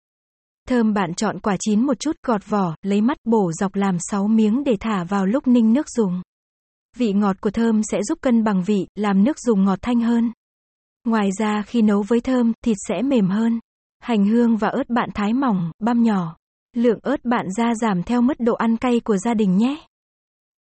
Thơm 0.67 0.93
bạn 0.93 1.13
chọn 1.13 1.39
quả 1.39 1.57
chín 1.59 1.85
một 1.85 1.99
chút, 1.99 2.15
gọt 2.27 2.49
vỏ, 2.49 2.75
lấy 2.81 3.01
mắt 3.01 3.17
bổ 3.25 3.51
dọc 3.51 3.75
làm 3.75 3.97
6 3.99 4.27
miếng 4.27 4.63
để 4.63 4.77
thả 4.79 5.03
vào 5.03 5.25
lúc 5.25 5.47
ninh 5.47 5.73
nước 5.73 5.89
dùng. 5.89 6.21
Vị 6.97 7.13
ngọt 7.13 7.41
của 7.41 7.51
thơm 7.51 7.81
sẽ 7.83 8.03
giúp 8.03 8.17
cân 8.21 8.43
bằng 8.43 8.63
vị, 8.63 8.87
làm 8.95 9.23
nước 9.23 9.39
dùng 9.39 9.63
ngọt 9.63 9.79
thanh 9.81 9.99
hơn. 9.99 10.31
Ngoài 11.07 11.29
ra 11.39 11.63
khi 11.67 11.81
nấu 11.81 12.03
với 12.07 12.21
thơm, 12.21 12.53
thịt 12.65 12.77
sẽ 12.87 13.01
mềm 13.01 13.27
hơn. 13.27 13.59
Hành 13.99 14.25
hương 14.25 14.57
và 14.57 14.67
ớt 14.67 14.89
bạn 14.89 15.09
thái 15.13 15.33
mỏng, 15.33 15.71
băm 15.79 16.03
nhỏ. 16.03 16.35
Lượng 16.75 16.99
ớt 17.01 17.25
bạn 17.25 17.45
ra 17.57 17.75
giảm 17.75 18.03
theo 18.03 18.21
mức 18.21 18.39
độ 18.39 18.53
ăn 18.53 18.77
cay 18.77 18.99
của 18.99 19.17
gia 19.17 19.33
đình 19.33 19.57
nhé. 19.57 19.77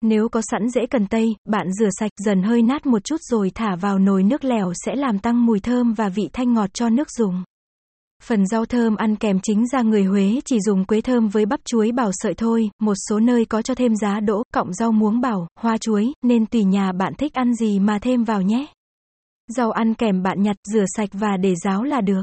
Nếu 0.02 0.29
có 0.29 0.40
sẵn 0.50 0.69
rễ 0.69 0.87
cần 0.87 1.06
tây, 1.06 1.37
bạn 1.49 1.73
rửa 1.73 1.88
sạch 1.99 2.12
dần 2.25 2.43
hơi 2.43 2.62
nát 2.62 2.87
một 2.87 3.05
chút 3.05 3.20
rồi 3.20 3.50
thả 3.55 3.76
vào 3.76 3.99
nồi 3.99 4.23
nước 4.23 4.44
lèo 4.44 4.73
sẽ 4.85 4.94
làm 4.96 5.19
tăng 5.19 5.46
mùi 5.46 5.61
thơm 5.61 5.93
và 5.93 6.08
vị 6.08 6.29
thanh 6.32 6.52
ngọt 6.55 6.70
cho 6.75 6.88
nước 6.88 7.11
dùng. 7.11 7.43
Phần 8.23 8.46
rau 8.46 8.64
thơm 8.64 8.96
ăn 8.96 9.17
kèm 9.17 9.40
chính 9.43 9.67
ra 9.73 9.82
người 9.82 10.05
Huế 10.05 10.40
chỉ 10.44 10.61
dùng 10.61 10.85
quế 10.85 11.00
thơm 11.00 11.29
với 11.29 11.46
bắp 11.46 11.61
chuối 11.64 11.93
bảo 11.93 12.11
sợi 12.12 12.35
thôi, 12.35 12.70
một 12.81 12.94
số 13.08 13.20
nơi 13.20 13.44
có 13.44 13.62
cho 13.62 13.75
thêm 13.75 13.96
giá 13.96 14.20
đỗ, 14.20 14.43
cọng 14.55 14.73
rau 14.73 14.92
muống 14.92 15.21
bảo, 15.21 15.49
hoa 15.61 15.78
chuối, 15.78 16.12
nên 16.23 16.47
tùy 16.47 16.64
nhà 16.64 16.92
bạn 16.92 17.12
thích 17.18 17.35
ăn 17.35 17.54
gì 17.54 17.78
mà 17.78 17.99
thêm 18.02 18.25
vào 18.25 18.42
nhé. 18.42 18.66
Rau 19.49 19.71
ăn 19.71 19.95
kèm 19.95 20.23
bạn 20.23 20.42
nhặt, 20.42 20.57
rửa 20.73 20.85
sạch 20.97 21.09
và 21.12 21.37
để 21.37 21.54
ráo 21.64 21.83
là 21.83 22.00
được. 22.00 22.23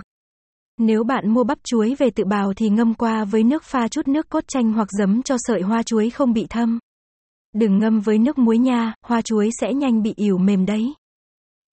Nếu 0.78 1.04
bạn 1.04 1.34
mua 1.34 1.44
bắp 1.44 1.58
chuối 1.64 1.96
về 2.00 2.10
tự 2.10 2.24
bào 2.26 2.54
thì 2.54 2.70
ngâm 2.70 2.94
qua 2.94 3.26
với 3.26 3.44
nước 3.44 3.64
pha 3.64 3.88
chút 3.88 4.08
nước 4.08 4.30
cốt 4.30 4.44
chanh 4.48 4.74
hoặc 4.74 4.88
giấm 4.92 5.24
cho 5.24 5.36
sợi 5.40 5.62
hoa 5.62 5.84
chuối 5.84 6.10
không 6.10 6.34
bị 6.34 6.46
thâm. 6.50 6.80
Đừng 7.54 7.80
ngâm 7.80 8.00
với 8.00 8.18
nước 8.18 8.38
muối 8.38 8.58
nha, 8.58 8.94
hoa 9.06 9.22
chuối 9.22 9.50
sẽ 9.62 9.74
nhanh 9.74 10.02
bị 10.02 10.14
ỉu 10.16 10.38
mềm 10.38 10.66
đấy. 10.66 10.94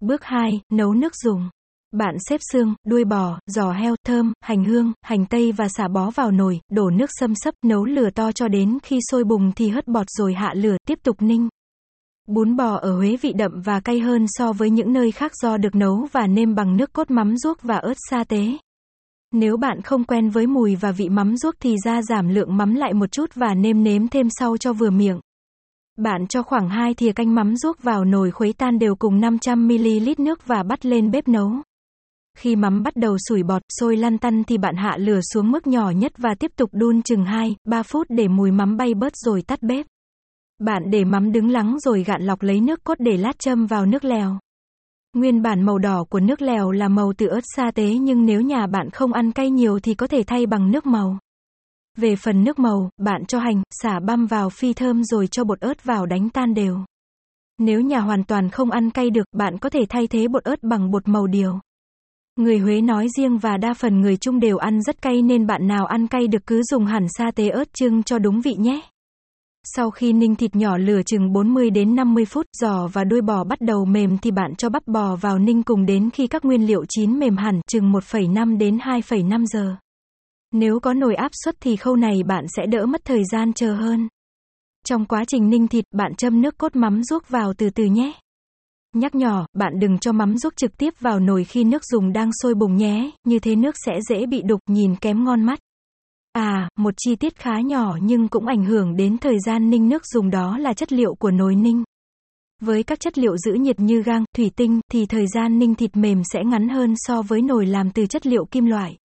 Bước 0.00 0.24
2, 0.24 0.60
nấu 0.72 0.94
nước 0.94 1.12
dùng. 1.16 1.50
Bạn 1.92 2.14
xếp 2.28 2.40
xương, 2.52 2.74
đuôi 2.86 3.04
bò, 3.04 3.38
giò 3.46 3.72
heo, 3.72 3.96
thơm, 4.06 4.32
hành 4.40 4.64
hương, 4.64 4.92
hành 5.02 5.26
tây 5.26 5.52
và 5.52 5.68
xả 5.68 5.88
bó 5.88 6.10
vào 6.10 6.30
nồi, 6.30 6.60
đổ 6.70 6.90
nước 6.90 7.10
xâm 7.20 7.34
sấp, 7.34 7.54
nấu 7.64 7.84
lửa 7.84 8.10
to 8.14 8.32
cho 8.32 8.48
đến 8.48 8.78
khi 8.82 8.98
sôi 9.10 9.24
bùng 9.24 9.52
thì 9.56 9.68
hất 9.68 9.88
bọt 9.88 10.06
rồi 10.10 10.34
hạ 10.34 10.54
lửa, 10.56 10.76
tiếp 10.86 10.98
tục 11.02 11.16
ninh. 11.20 11.48
Bún 12.28 12.56
bò 12.56 12.76
ở 12.76 12.96
Huế 12.96 13.16
vị 13.16 13.32
đậm 13.32 13.60
và 13.64 13.80
cay 13.80 14.00
hơn 14.00 14.26
so 14.28 14.52
với 14.52 14.70
những 14.70 14.92
nơi 14.92 15.12
khác 15.12 15.32
do 15.42 15.56
được 15.56 15.74
nấu 15.74 16.06
và 16.12 16.26
nêm 16.26 16.54
bằng 16.54 16.76
nước 16.76 16.92
cốt 16.92 17.10
mắm 17.10 17.36
ruốc 17.36 17.62
và 17.62 17.76
ớt 17.76 17.94
sa 18.10 18.24
tế. 18.24 18.56
Nếu 19.32 19.56
bạn 19.56 19.82
không 19.82 20.04
quen 20.04 20.30
với 20.30 20.46
mùi 20.46 20.76
và 20.76 20.92
vị 20.92 21.08
mắm 21.08 21.36
ruốc 21.36 21.54
thì 21.60 21.76
ra 21.84 22.02
giảm 22.02 22.28
lượng 22.28 22.56
mắm 22.56 22.74
lại 22.74 22.94
một 22.94 23.12
chút 23.12 23.34
và 23.34 23.54
nêm 23.54 23.82
nếm 23.84 24.08
thêm 24.08 24.26
sau 24.30 24.56
cho 24.56 24.72
vừa 24.72 24.90
miệng. 24.90 25.20
Bạn 25.98 26.26
cho 26.26 26.42
khoảng 26.42 26.68
2 26.68 26.94
thìa 26.94 27.12
canh 27.12 27.34
mắm 27.34 27.56
ruốc 27.56 27.82
vào 27.82 28.04
nồi 28.04 28.30
khuấy 28.30 28.52
tan 28.52 28.78
đều 28.78 28.94
cùng 28.94 29.20
500ml 29.20 30.14
nước 30.18 30.46
và 30.46 30.62
bắt 30.62 30.86
lên 30.86 31.10
bếp 31.10 31.28
nấu. 31.28 31.52
Khi 32.38 32.56
mắm 32.56 32.82
bắt 32.82 32.96
đầu 32.96 33.16
sủi 33.28 33.42
bọt, 33.42 33.62
sôi 33.80 33.96
lăn 33.96 34.18
tăn 34.18 34.44
thì 34.44 34.58
bạn 34.58 34.76
hạ 34.76 34.96
lửa 34.98 35.20
xuống 35.32 35.50
mức 35.50 35.66
nhỏ 35.66 35.90
nhất 35.90 36.12
và 36.18 36.34
tiếp 36.40 36.50
tục 36.56 36.70
đun 36.72 37.02
chừng 37.02 37.24
2, 37.24 37.56
3 37.64 37.82
phút 37.82 38.06
để 38.10 38.28
mùi 38.28 38.50
mắm 38.50 38.76
bay 38.76 38.94
bớt 38.94 39.16
rồi 39.16 39.42
tắt 39.42 39.62
bếp. 39.62 39.86
Bạn 40.58 40.82
để 40.90 41.04
mắm 41.04 41.32
đứng 41.32 41.50
lắng 41.50 41.76
rồi 41.80 42.02
gạn 42.02 42.22
lọc 42.22 42.42
lấy 42.42 42.60
nước 42.60 42.84
cốt 42.84 42.94
để 42.98 43.16
lát 43.16 43.38
châm 43.38 43.66
vào 43.66 43.86
nước 43.86 44.04
lèo. 44.04 44.38
Nguyên 45.16 45.42
bản 45.42 45.62
màu 45.62 45.78
đỏ 45.78 46.04
của 46.10 46.20
nước 46.20 46.42
lèo 46.42 46.70
là 46.70 46.88
màu 46.88 47.12
từ 47.18 47.26
ớt 47.26 47.40
sa 47.56 47.70
tế 47.74 47.94
nhưng 48.00 48.26
nếu 48.26 48.40
nhà 48.40 48.66
bạn 48.66 48.90
không 48.90 49.12
ăn 49.12 49.32
cay 49.32 49.50
nhiều 49.50 49.78
thì 49.82 49.94
có 49.94 50.06
thể 50.06 50.22
thay 50.26 50.46
bằng 50.46 50.70
nước 50.70 50.86
màu. 50.86 51.18
Về 51.96 52.16
phần 52.16 52.44
nước 52.44 52.58
màu, 52.58 52.90
bạn 52.96 53.24
cho 53.26 53.38
hành, 53.38 53.62
xả 53.82 54.00
băm 54.00 54.26
vào 54.26 54.50
phi 54.50 54.72
thơm 54.72 55.04
rồi 55.04 55.26
cho 55.26 55.44
bột 55.44 55.60
ớt 55.60 55.84
vào 55.84 56.06
đánh 56.06 56.30
tan 56.30 56.54
đều. 56.54 56.78
Nếu 57.58 57.80
nhà 57.80 58.00
hoàn 58.00 58.24
toàn 58.24 58.50
không 58.50 58.70
ăn 58.70 58.90
cay 58.90 59.10
được, 59.10 59.24
bạn 59.32 59.58
có 59.58 59.70
thể 59.70 59.80
thay 59.88 60.06
thế 60.06 60.28
bột 60.28 60.44
ớt 60.44 60.62
bằng 60.62 60.90
bột 60.90 61.08
màu 61.08 61.26
điều. 61.26 61.58
Người 62.36 62.58
Huế 62.58 62.80
nói 62.80 63.08
riêng 63.16 63.38
và 63.38 63.56
đa 63.56 63.74
phần 63.74 64.00
người 64.00 64.16
Trung 64.16 64.40
đều 64.40 64.56
ăn 64.56 64.82
rất 64.82 65.02
cay 65.02 65.22
nên 65.22 65.46
bạn 65.46 65.66
nào 65.66 65.86
ăn 65.86 66.06
cay 66.06 66.28
được 66.28 66.46
cứ 66.46 66.62
dùng 66.62 66.86
hẳn 66.86 67.06
sa 67.18 67.30
tế 67.34 67.48
ớt 67.48 67.74
trưng 67.74 68.02
cho 68.02 68.18
đúng 68.18 68.40
vị 68.40 68.54
nhé. 68.58 68.80
Sau 69.64 69.90
khi 69.90 70.12
ninh 70.12 70.36
thịt 70.36 70.56
nhỏ 70.56 70.78
lửa 70.78 71.02
chừng 71.06 71.32
40 71.32 71.70
đến 71.70 71.94
50 71.94 72.24
phút, 72.24 72.46
giò 72.60 72.88
và 72.92 73.04
đuôi 73.04 73.20
bò 73.20 73.44
bắt 73.44 73.60
đầu 73.60 73.84
mềm 73.84 74.18
thì 74.18 74.30
bạn 74.30 74.54
cho 74.54 74.68
bắp 74.68 74.86
bò 74.86 75.16
vào 75.16 75.38
ninh 75.38 75.62
cùng 75.62 75.86
đến 75.86 76.10
khi 76.10 76.26
các 76.26 76.44
nguyên 76.44 76.66
liệu 76.66 76.84
chín 76.88 77.18
mềm 77.18 77.36
hẳn, 77.36 77.60
chừng 77.68 77.92
1,5 77.92 78.58
đến 78.58 78.78
2,5 78.78 79.44
giờ. 79.46 79.76
Nếu 80.52 80.80
có 80.80 80.94
nồi 80.94 81.14
áp 81.14 81.30
suất 81.44 81.54
thì 81.60 81.76
khâu 81.76 81.96
này 81.96 82.22
bạn 82.26 82.44
sẽ 82.56 82.66
đỡ 82.66 82.86
mất 82.86 83.00
thời 83.04 83.22
gian 83.32 83.52
chờ 83.52 83.74
hơn. 83.74 84.08
Trong 84.84 85.04
quá 85.04 85.24
trình 85.28 85.50
ninh 85.50 85.68
thịt, 85.68 85.84
bạn 85.94 86.14
châm 86.14 86.42
nước 86.42 86.58
cốt 86.58 86.76
mắm 86.76 87.02
ruốc 87.02 87.28
vào 87.28 87.52
từ 87.58 87.70
từ 87.70 87.84
nhé. 87.84 88.12
Nhắc 88.94 89.14
nhỏ, 89.14 89.46
bạn 89.52 89.72
đừng 89.80 89.98
cho 89.98 90.12
mắm 90.12 90.38
ruốc 90.38 90.56
trực 90.56 90.76
tiếp 90.78 90.94
vào 91.00 91.20
nồi 91.20 91.44
khi 91.44 91.64
nước 91.64 91.84
dùng 91.84 92.12
đang 92.12 92.30
sôi 92.42 92.54
bùng 92.54 92.76
nhé, 92.76 93.10
như 93.24 93.38
thế 93.38 93.56
nước 93.56 93.74
sẽ 93.86 93.92
dễ 94.08 94.26
bị 94.26 94.42
đục, 94.42 94.60
nhìn 94.68 94.96
kém 94.96 95.24
ngon 95.24 95.42
mắt. 95.42 95.58
À, 96.32 96.68
một 96.78 96.94
chi 96.96 97.16
tiết 97.16 97.36
khá 97.36 97.60
nhỏ 97.60 97.96
nhưng 98.02 98.28
cũng 98.28 98.46
ảnh 98.46 98.64
hưởng 98.64 98.96
đến 98.96 99.18
thời 99.18 99.36
gian 99.46 99.70
ninh 99.70 99.88
nước 99.88 100.06
dùng 100.06 100.30
đó 100.30 100.58
là 100.58 100.72
chất 100.72 100.92
liệu 100.92 101.14
của 101.14 101.30
nồi 101.30 101.54
ninh. 101.54 101.84
Với 102.60 102.82
các 102.82 103.00
chất 103.00 103.18
liệu 103.18 103.36
giữ 103.36 103.52
nhiệt 103.54 103.80
như 103.80 104.02
gang, 104.02 104.24
thủy 104.36 104.50
tinh, 104.56 104.80
thì 104.92 105.06
thời 105.06 105.26
gian 105.34 105.58
ninh 105.58 105.74
thịt 105.74 105.96
mềm 105.96 106.22
sẽ 106.32 106.44
ngắn 106.44 106.68
hơn 106.68 106.94
so 106.96 107.22
với 107.22 107.42
nồi 107.42 107.66
làm 107.66 107.90
từ 107.90 108.06
chất 108.06 108.26
liệu 108.26 108.44
kim 108.44 108.66
loại. 108.66 108.96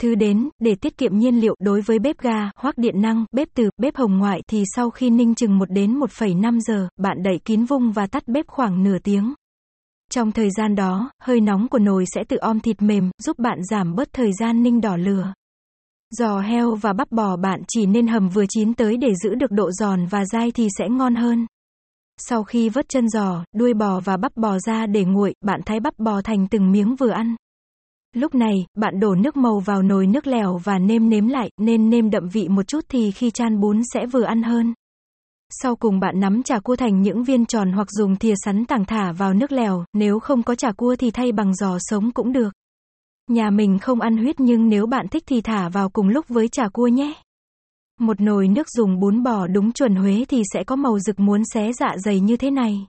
Thứ 0.00 0.14
đến, 0.14 0.48
để 0.58 0.74
tiết 0.74 0.98
kiệm 0.98 1.18
nhiên 1.18 1.40
liệu 1.40 1.54
đối 1.60 1.80
với 1.80 1.98
bếp 1.98 2.18
ga, 2.18 2.50
hoặc 2.56 2.78
điện 2.78 3.00
năng, 3.00 3.24
bếp 3.32 3.48
từ, 3.54 3.70
bếp 3.76 3.96
hồng 3.96 4.18
ngoại 4.18 4.42
thì 4.48 4.62
sau 4.76 4.90
khi 4.90 5.10
ninh 5.10 5.34
chừng 5.34 5.58
1 5.58 5.70
đến 5.70 5.98
1,5 5.98 6.60
giờ, 6.60 6.88
bạn 6.96 7.22
đậy 7.22 7.38
kín 7.44 7.64
vung 7.64 7.92
và 7.92 8.06
tắt 8.06 8.28
bếp 8.28 8.46
khoảng 8.46 8.82
nửa 8.82 8.98
tiếng. 8.98 9.34
Trong 10.10 10.32
thời 10.32 10.48
gian 10.50 10.74
đó, 10.74 11.10
hơi 11.22 11.40
nóng 11.40 11.68
của 11.68 11.78
nồi 11.78 12.04
sẽ 12.14 12.24
tự 12.28 12.36
om 12.36 12.60
thịt 12.60 12.82
mềm, 12.82 13.10
giúp 13.22 13.38
bạn 13.38 13.58
giảm 13.70 13.94
bớt 13.94 14.08
thời 14.12 14.30
gian 14.40 14.62
ninh 14.62 14.80
đỏ 14.80 14.96
lửa. 14.96 15.32
Giò 16.10 16.40
heo 16.40 16.74
và 16.74 16.92
bắp 16.92 17.12
bò 17.12 17.36
bạn 17.36 17.60
chỉ 17.68 17.86
nên 17.86 18.06
hầm 18.06 18.28
vừa 18.28 18.44
chín 18.48 18.74
tới 18.74 18.96
để 18.96 19.08
giữ 19.22 19.34
được 19.34 19.50
độ 19.50 19.70
giòn 19.72 20.06
và 20.06 20.24
dai 20.24 20.50
thì 20.50 20.68
sẽ 20.78 20.88
ngon 20.88 21.14
hơn. 21.14 21.46
Sau 22.20 22.44
khi 22.44 22.68
vớt 22.68 22.88
chân 22.88 23.08
giò, 23.08 23.44
đuôi 23.54 23.74
bò 23.74 24.00
và 24.00 24.16
bắp 24.16 24.36
bò 24.36 24.58
ra 24.58 24.86
để 24.86 25.04
nguội, 25.04 25.34
bạn 25.44 25.60
thái 25.66 25.80
bắp 25.80 25.98
bò 25.98 26.22
thành 26.22 26.48
từng 26.48 26.72
miếng 26.72 26.96
vừa 26.96 27.10
ăn. 27.10 27.36
Lúc 28.14 28.34
này, 28.34 28.54
bạn 28.74 29.00
đổ 29.00 29.14
nước 29.14 29.36
màu 29.36 29.58
vào 29.58 29.82
nồi 29.82 30.06
nước 30.06 30.26
lèo 30.26 30.58
và 30.64 30.78
nêm 30.78 31.08
nếm 31.08 31.28
lại, 31.28 31.50
nên 31.60 31.90
nêm 31.90 32.10
đậm 32.10 32.28
vị 32.28 32.48
một 32.48 32.66
chút 32.66 32.84
thì 32.88 33.10
khi 33.10 33.30
chan 33.30 33.60
bún 33.60 33.80
sẽ 33.94 34.06
vừa 34.06 34.22
ăn 34.22 34.42
hơn. 34.42 34.74
Sau 35.62 35.76
cùng 35.76 36.00
bạn 36.00 36.20
nắm 36.20 36.42
chả 36.42 36.58
cua 36.60 36.76
thành 36.76 37.02
những 37.02 37.24
viên 37.24 37.46
tròn 37.46 37.72
hoặc 37.72 37.90
dùng 37.90 38.16
thìa 38.16 38.34
sắn 38.44 38.64
tảng 38.64 38.84
thả 38.84 39.12
vào 39.12 39.34
nước 39.34 39.52
lèo, 39.52 39.84
nếu 39.92 40.18
không 40.18 40.42
có 40.42 40.54
chả 40.54 40.72
cua 40.72 40.96
thì 40.96 41.10
thay 41.10 41.32
bằng 41.32 41.54
giò 41.54 41.78
sống 41.78 42.10
cũng 42.12 42.32
được. 42.32 42.50
Nhà 43.28 43.50
mình 43.50 43.78
không 43.78 44.00
ăn 44.00 44.16
huyết 44.16 44.40
nhưng 44.40 44.68
nếu 44.68 44.86
bạn 44.86 45.08
thích 45.08 45.22
thì 45.26 45.40
thả 45.40 45.68
vào 45.68 45.88
cùng 45.88 46.08
lúc 46.08 46.28
với 46.28 46.48
chả 46.48 46.68
cua 46.68 46.86
nhé. 46.86 47.14
Một 48.00 48.20
nồi 48.20 48.48
nước 48.48 48.68
dùng 48.70 49.00
bún 49.00 49.22
bò 49.22 49.46
đúng 49.46 49.72
chuẩn 49.72 49.94
Huế 49.94 50.24
thì 50.28 50.42
sẽ 50.54 50.64
có 50.64 50.76
màu 50.76 50.98
rực 50.98 51.20
muốn 51.20 51.42
xé 51.54 51.72
dạ 51.72 51.96
dày 52.04 52.20
như 52.20 52.36
thế 52.36 52.50
này. 52.50 52.86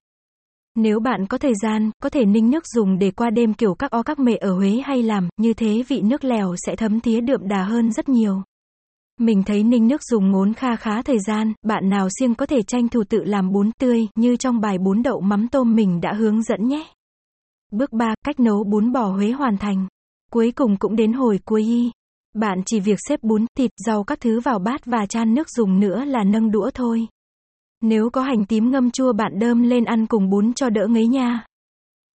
Nếu 0.75 0.99
bạn 0.99 1.25
có 1.27 1.37
thời 1.37 1.53
gian, 1.61 1.91
có 2.03 2.09
thể 2.09 2.25
ninh 2.25 2.49
nước 2.49 2.67
dùng 2.67 2.99
để 2.99 3.11
qua 3.11 3.29
đêm 3.29 3.53
kiểu 3.53 3.75
các 3.75 3.91
o 3.91 4.03
các 4.03 4.19
mẹ 4.19 4.37
ở 4.41 4.53
Huế 4.53 4.81
hay 4.85 5.03
làm, 5.03 5.29
như 5.37 5.53
thế 5.53 5.83
vị 5.87 6.01
nước 6.01 6.23
lèo 6.23 6.55
sẽ 6.57 6.75
thấm 6.75 6.99
thía 6.99 7.21
đượm 7.21 7.47
đà 7.47 7.63
hơn 7.63 7.91
rất 7.91 8.09
nhiều. 8.09 8.41
Mình 9.19 9.43
thấy 9.43 9.63
ninh 9.63 9.87
nước 9.87 10.03
dùng 10.03 10.31
ngốn 10.31 10.53
kha 10.53 10.75
khá 10.75 11.01
thời 11.01 11.19
gian, 11.19 11.53
bạn 11.63 11.89
nào 11.89 12.07
siêng 12.19 12.35
có 12.35 12.45
thể 12.45 12.61
tranh 12.61 12.89
thủ 12.89 13.03
tự 13.09 13.23
làm 13.23 13.51
bún 13.51 13.71
tươi, 13.79 14.07
như 14.15 14.35
trong 14.35 14.59
bài 14.59 14.77
bún 14.77 15.03
đậu 15.03 15.21
mắm 15.21 15.47
tôm 15.47 15.75
mình 15.75 16.01
đã 16.01 16.13
hướng 16.13 16.43
dẫn 16.43 16.67
nhé. 16.67 16.87
Bước 17.71 17.93
3, 17.93 18.13
cách 18.25 18.39
nấu 18.39 18.63
bún 18.63 18.91
bò 18.91 19.05
Huế 19.05 19.31
hoàn 19.31 19.57
thành. 19.57 19.87
Cuối 20.29 20.51
cùng 20.55 20.77
cũng 20.77 20.95
đến 20.95 21.13
hồi 21.13 21.39
cuối 21.45 21.63
y. 21.63 21.91
Bạn 22.35 22.61
chỉ 22.65 22.79
việc 22.79 22.99
xếp 23.09 23.19
bún, 23.23 23.45
thịt, 23.57 23.71
rau 23.85 24.03
các 24.03 24.19
thứ 24.19 24.39
vào 24.39 24.59
bát 24.59 24.85
và 24.85 25.05
chan 25.05 25.33
nước 25.33 25.49
dùng 25.49 25.79
nữa 25.79 26.05
là 26.05 26.23
nâng 26.23 26.51
đũa 26.51 26.69
thôi. 26.73 27.07
Nếu 27.81 28.09
có 28.09 28.21
hành 28.21 28.45
tím 28.45 28.71
ngâm 28.71 28.91
chua 28.91 29.13
bạn 29.13 29.39
đơm 29.39 29.63
lên 29.63 29.85
ăn 29.85 30.05
cùng 30.07 30.29
bún 30.29 30.53
cho 30.53 30.69
đỡ 30.69 30.87
ngấy 30.87 31.07
nha. 31.07 31.45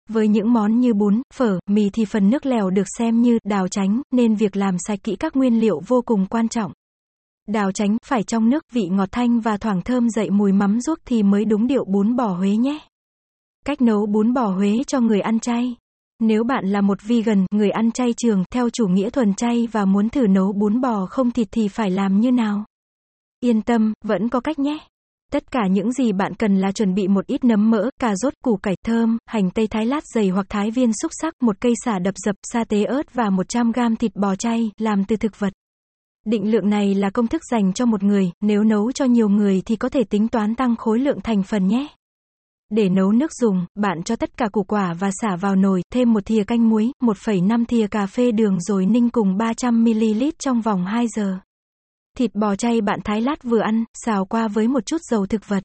Với 0.08 0.28
những 0.28 0.52
món 0.52 0.80
như 0.80 0.94
bún, 0.94 1.22
phở, 1.34 1.58
mì 1.66 1.90
thì 1.92 2.04
phần 2.04 2.30
nước 2.30 2.46
lèo 2.46 2.70
được 2.70 2.86
xem 2.98 3.22
như 3.22 3.38
đào 3.44 3.68
tránh, 3.68 4.02
nên 4.10 4.34
việc 4.34 4.56
làm 4.56 4.76
sạch 4.78 4.98
kỹ 5.02 5.16
các 5.16 5.36
nguyên 5.36 5.60
liệu 5.60 5.80
vô 5.86 6.02
cùng 6.02 6.26
quan 6.26 6.48
trọng. 6.48 6.72
Đào 7.48 7.72
tránh 7.72 7.96
phải 8.04 8.22
trong 8.22 8.50
nước, 8.50 8.64
vị 8.72 8.88
ngọt 8.90 9.08
thanh 9.12 9.40
và 9.40 9.56
thoảng 9.56 9.82
thơm 9.82 10.10
dậy 10.10 10.30
mùi 10.30 10.52
mắm 10.52 10.80
ruốc 10.80 10.98
thì 11.04 11.22
mới 11.22 11.44
đúng 11.44 11.66
điệu 11.66 11.84
bún 11.84 12.16
bò 12.16 12.26
Huế 12.26 12.56
nhé. 12.56 12.78
Cách 13.64 13.82
nấu 13.82 14.06
bún 14.06 14.32
bò 14.32 14.46
Huế 14.46 14.82
cho 14.86 15.00
người 15.00 15.20
ăn 15.20 15.40
chay. 15.40 15.76
Nếu 16.20 16.44
bạn 16.44 16.66
là 16.66 16.80
một 16.80 16.98
vegan, 17.02 17.46
người 17.50 17.70
ăn 17.70 17.90
chay 17.90 18.14
trường, 18.16 18.44
theo 18.50 18.70
chủ 18.70 18.86
nghĩa 18.86 19.10
thuần 19.10 19.34
chay 19.34 19.68
và 19.72 19.84
muốn 19.84 20.08
thử 20.08 20.26
nấu 20.26 20.52
bún 20.52 20.80
bò 20.80 21.06
không 21.06 21.30
thịt 21.30 21.48
thì 21.50 21.68
phải 21.68 21.90
làm 21.90 22.20
như 22.20 22.32
nào? 22.32 22.64
Yên 23.40 23.62
tâm, 23.62 23.92
vẫn 24.04 24.28
có 24.28 24.40
cách 24.40 24.58
nhé. 24.58 24.78
Tất 25.32 25.50
cả 25.50 25.66
những 25.70 25.92
gì 25.92 26.12
bạn 26.12 26.34
cần 26.34 26.56
là 26.56 26.72
chuẩn 26.72 26.94
bị 26.94 27.08
một 27.08 27.26
ít 27.26 27.44
nấm 27.44 27.70
mỡ, 27.70 27.90
cà 28.00 28.16
rốt, 28.16 28.32
củ 28.44 28.56
cải 28.56 28.74
thơm, 28.84 29.18
hành 29.26 29.50
tây 29.50 29.66
thái 29.66 29.86
lát 29.86 30.06
dày 30.14 30.28
hoặc 30.28 30.46
thái 30.48 30.70
viên 30.70 30.92
xúc 31.02 31.12
sắc, 31.20 31.34
một 31.42 31.56
cây 31.60 31.72
xả 31.84 31.98
đập 31.98 32.14
dập, 32.24 32.36
sa 32.42 32.64
tế 32.64 32.84
ớt 32.84 33.14
và 33.14 33.30
100 33.30 33.72
gram 33.72 33.96
thịt 33.96 34.16
bò 34.16 34.36
chay, 34.36 34.70
làm 34.78 35.04
từ 35.04 35.16
thực 35.16 35.38
vật. 35.38 35.52
Định 36.26 36.50
lượng 36.50 36.70
này 36.70 36.94
là 36.94 37.10
công 37.10 37.26
thức 37.26 37.42
dành 37.50 37.72
cho 37.72 37.86
một 37.86 38.02
người, 38.02 38.30
nếu 38.40 38.64
nấu 38.64 38.92
cho 38.92 39.04
nhiều 39.04 39.28
người 39.28 39.62
thì 39.66 39.76
có 39.76 39.88
thể 39.88 40.04
tính 40.04 40.28
toán 40.28 40.54
tăng 40.54 40.76
khối 40.76 40.98
lượng 40.98 41.18
thành 41.22 41.42
phần 41.42 41.68
nhé. 41.68 41.88
Để 42.70 42.88
nấu 42.88 43.12
nước 43.12 43.32
dùng, 43.32 43.66
bạn 43.74 44.02
cho 44.02 44.16
tất 44.16 44.36
cả 44.36 44.48
củ 44.52 44.62
quả 44.62 44.94
và 44.94 45.10
xả 45.20 45.36
vào 45.36 45.56
nồi, 45.56 45.82
thêm 45.92 46.12
một 46.12 46.26
thìa 46.26 46.44
canh 46.44 46.68
muối, 46.68 46.92
1,5 47.02 47.64
thìa 47.64 47.86
cà 47.86 48.06
phê 48.06 48.32
đường 48.32 48.60
rồi 48.60 48.86
ninh 48.86 49.10
cùng 49.10 49.36
300ml 49.36 50.30
trong 50.38 50.60
vòng 50.60 50.84
2 50.84 51.06
giờ. 51.16 51.38
Thịt 52.18 52.34
bò 52.34 52.56
chay 52.56 52.80
bạn 52.80 53.00
thái 53.04 53.20
lát 53.20 53.42
vừa 53.42 53.60
ăn, 53.60 53.84
xào 54.04 54.24
qua 54.24 54.48
với 54.48 54.68
một 54.68 54.86
chút 54.86 54.98
dầu 55.10 55.26
thực 55.26 55.48
vật. 55.48 55.62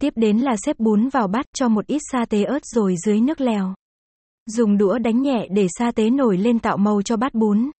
Tiếp 0.00 0.12
đến 0.16 0.38
là 0.38 0.56
xếp 0.66 0.78
bún 0.78 1.08
vào 1.08 1.28
bát 1.28 1.46
cho 1.54 1.68
một 1.68 1.86
ít 1.86 2.00
sa 2.12 2.24
tế 2.24 2.44
ớt 2.44 2.64
rồi 2.64 2.94
dưới 3.04 3.20
nước 3.20 3.40
lèo. 3.40 3.74
Dùng 4.46 4.78
đũa 4.78 4.98
đánh 4.98 5.22
nhẹ 5.22 5.46
để 5.50 5.66
sa 5.78 5.92
tế 5.92 6.10
nổi 6.10 6.36
lên 6.36 6.58
tạo 6.58 6.76
màu 6.76 7.02
cho 7.02 7.16
bát 7.16 7.34
bún. 7.34 7.70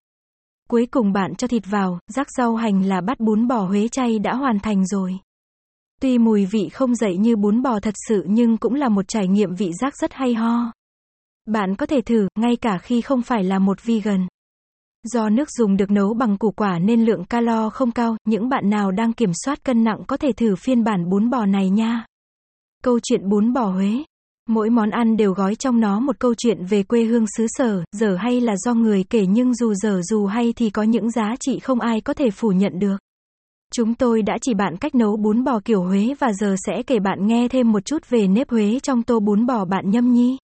Cuối 0.69 0.85
cùng 0.91 1.13
bạn 1.13 1.35
cho 1.35 1.47
thịt 1.47 1.63
vào, 1.65 1.99
rắc 2.07 2.27
rau 2.37 2.55
hành 2.55 2.85
là 2.85 3.01
bát 3.01 3.19
bún 3.19 3.47
bò 3.47 3.65
Huế 3.65 3.87
chay 3.87 4.19
đã 4.19 4.35
hoàn 4.35 4.59
thành 4.59 4.85
rồi. 4.85 5.17
Tuy 6.03 6.17
mùi 6.17 6.45
vị 6.45 6.69
không 6.69 6.95
dậy 6.95 7.17
như 7.17 7.35
bún 7.35 7.61
bò 7.61 7.79
thật 7.79 7.93
sự 8.07 8.23
nhưng 8.27 8.57
cũng 8.57 8.73
là 8.73 8.89
một 8.89 9.07
trải 9.07 9.27
nghiệm 9.27 9.55
vị 9.55 9.71
giác 9.81 9.97
rất 9.97 10.13
hay 10.13 10.33
ho. 10.33 10.71
Bạn 11.45 11.75
có 11.75 11.85
thể 11.85 12.01
thử, 12.01 12.27
ngay 12.39 12.55
cả 12.55 12.77
khi 12.77 13.01
không 13.01 13.21
phải 13.21 13.43
là 13.43 13.59
một 13.59 13.83
vegan. 13.83 14.27
Do 15.03 15.29
nước 15.29 15.51
dùng 15.51 15.77
được 15.77 15.91
nấu 15.91 16.13
bằng 16.13 16.37
củ 16.37 16.51
quả 16.51 16.79
nên 16.79 17.05
lượng 17.05 17.25
calo 17.25 17.69
không 17.69 17.91
cao, 17.91 18.17
những 18.25 18.49
bạn 18.49 18.69
nào 18.69 18.91
đang 18.91 19.13
kiểm 19.13 19.31
soát 19.45 19.63
cân 19.63 19.83
nặng 19.83 20.03
có 20.07 20.17
thể 20.17 20.31
thử 20.31 20.55
phiên 20.55 20.83
bản 20.83 21.09
bún 21.09 21.29
bò 21.29 21.45
này 21.45 21.69
nha. 21.69 22.05
Câu 22.83 22.99
chuyện 23.03 23.29
bún 23.29 23.53
bò 23.53 23.65
Huế. 23.65 24.03
Mỗi 24.49 24.69
món 24.69 24.89
ăn 24.89 25.17
đều 25.17 25.33
gói 25.33 25.55
trong 25.55 25.79
nó 25.79 25.99
một 25.99 26.19
câu 26.19 26.33
chuyện 26.37 26.65
về 26.65 26.83
quê 26.83 27.03
hương 27.03 27.25
xứ 27.37 27.45
sở, 27.49 27.83
dở 27.91 28.15
hay 28.19 28.41
là 28.41 28.55
do 28.57 28.73
người 28.73 29.03
kể 29.09 29.25
nhưng 29.25 29.55
dù 29.55 29.73
dở 29.73 30.01
dù 30.03 30.25
hay 30.25 30.53
thì 30.55 30.69
có 30.69 30.83
những 30.83 31.11
giá 31.11 31.35
trị 31.39 31.59
không 31.59 31.79
ai 31.79 32.01
có 32.01 32.13
thể 32.13 32.29
phủ 32.31 32.51
nhận 32.51 32.79
được. 32.79 32.97
Chúng 33.75 33.95
tôi 33.95 34.21
đã 34.21 34.37
chỉ 34.41 34.53
bạn 34.53 34.77
cách 34.77 34.95
nấu 34.95 35.17
bún 35.17 35.43
bò 35.43 35.59
kiểu 35.65 35.83
Huế 35.83 36.13
và 36.19 36.33
giờ 36.33 36.55
sẽ 36.65 36.83
kể 36.83 36.99
bạn 36.99 37.27
nghe 37.27 37.47
thêm 37.47 37.71
một 37.71 37.85
chút 37.85 38.09
về 38.09 38.27
nếp 38.27 38.49
Huế 38.49 38.79
trong 38.83 39.03
tô 39.03 39.19
bún 39.19 39.45
bò 39.45 39.65
bạn 39.65 39.89
nhâm 39.89 40.13
nhi. 40.13 40.37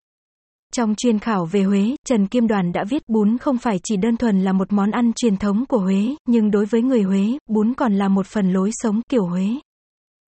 Trong 0.73 0.95
chuyên 0.95 1.19
khảo 1.19 1.45
về 1.45 1.63
Huế, 1.63 1.95
Trần 2.05 2.27
Kim 2.27 2.47
Đoàn 2.47 2.71
đã 2.71 2.83
viết 2.89 3.03
bún 3.07 3.37
không 3.37 3.57
phải 3.57 3.79
chỉ 3.83 3.97
đơn 3.97 4.17
thuần 4.17 4.39
là 4.39 4.53
một 4.53 4.73
món 4.73 4.91
ăn 4.91 5.11
truyền 5.13 5.37
thống 5.37 5.65
của 5.65 5.79
Huế, 5.79 6.15
nhưng 6.27 6.51
đối 6.51 6.65
với 6.65 6.81
người 6.81 7.01
Huế, 7.01 7.37
bún 7.49 7.73
còn 7.73 7.93
là 7.93 8.07
một 8.07 8.27
phần 8.27 8.53
lối 8.53 8.69
sống 8.73 9.01
kiểu 9.09 9.25
Huế. 9.25 9.47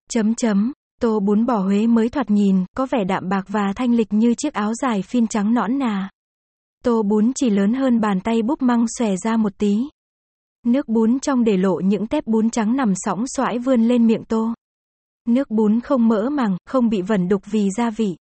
Chấm 0.10 0.36
chấm, 0.36 0.74
tô 1.02 1.20
bún 1.20 1.46
bò 1.46 1.58
Huế 1.58 1.88
mới 1.88 2.10
thoạt 2.10 2.32
nhìn, 2.32 2.66
có 2.78 2.88
vẻ 2.92 3.04
đạm 3.04 3.30
bạc 3.30 3.46
và 3.48 3.74
thanh 3.76 3.94
lịch 3.94 4.14
như 4.14 4.34
chiếc 4.34 4.54
áo 4.54 4.74
dài 4.82 5.02
phin 5.02 5.28
trắng 5.28 5.54
nõn 5.54 5.80
nà. 5.80 6.10
Tô 6.84 7.04
bún 7.04 7.32
chỉ 7.36 7.50
lớn 7.50 7.74
hơn 7.74 8.00
bàn 8.00 8.20
tay 8.22 8.42
búp 8.42 8.62
măng 8.62 8.86
xòe 8.98 9.16
ra 9.24 9.38
một 9.38 9.58
tí. 9.58 9.78
Nước 10.66 10.88
bún 10.88 11.20
trong 11.20 11.44
để 11.44 11.58
lộ 11.58 11.80
những 11.80 12.08
tép 12.08 12.28
bún 12.28 12.50
trắng 12.50 12.76
nằm 12.76 12.94
sóng 12.96 13.24
xoãi 13.28 13.60
vươn 13.60 13.82
lên 13.82 14.08
miệng 14.08 14.24
tô. 14.24 14.54
Nước 15.28 15.50
bún 15.50 15.80
không 15.80 16.08
mỡ 16.08 16.30
màng, 16.30 16.58
không 16.66 16.90
bị 16.90 17.02
vẩn 17.02 17.28
đục 17.28 17.42
vì 17.52 17.70
gia 17.78 17.90
vị. 17.90 18.16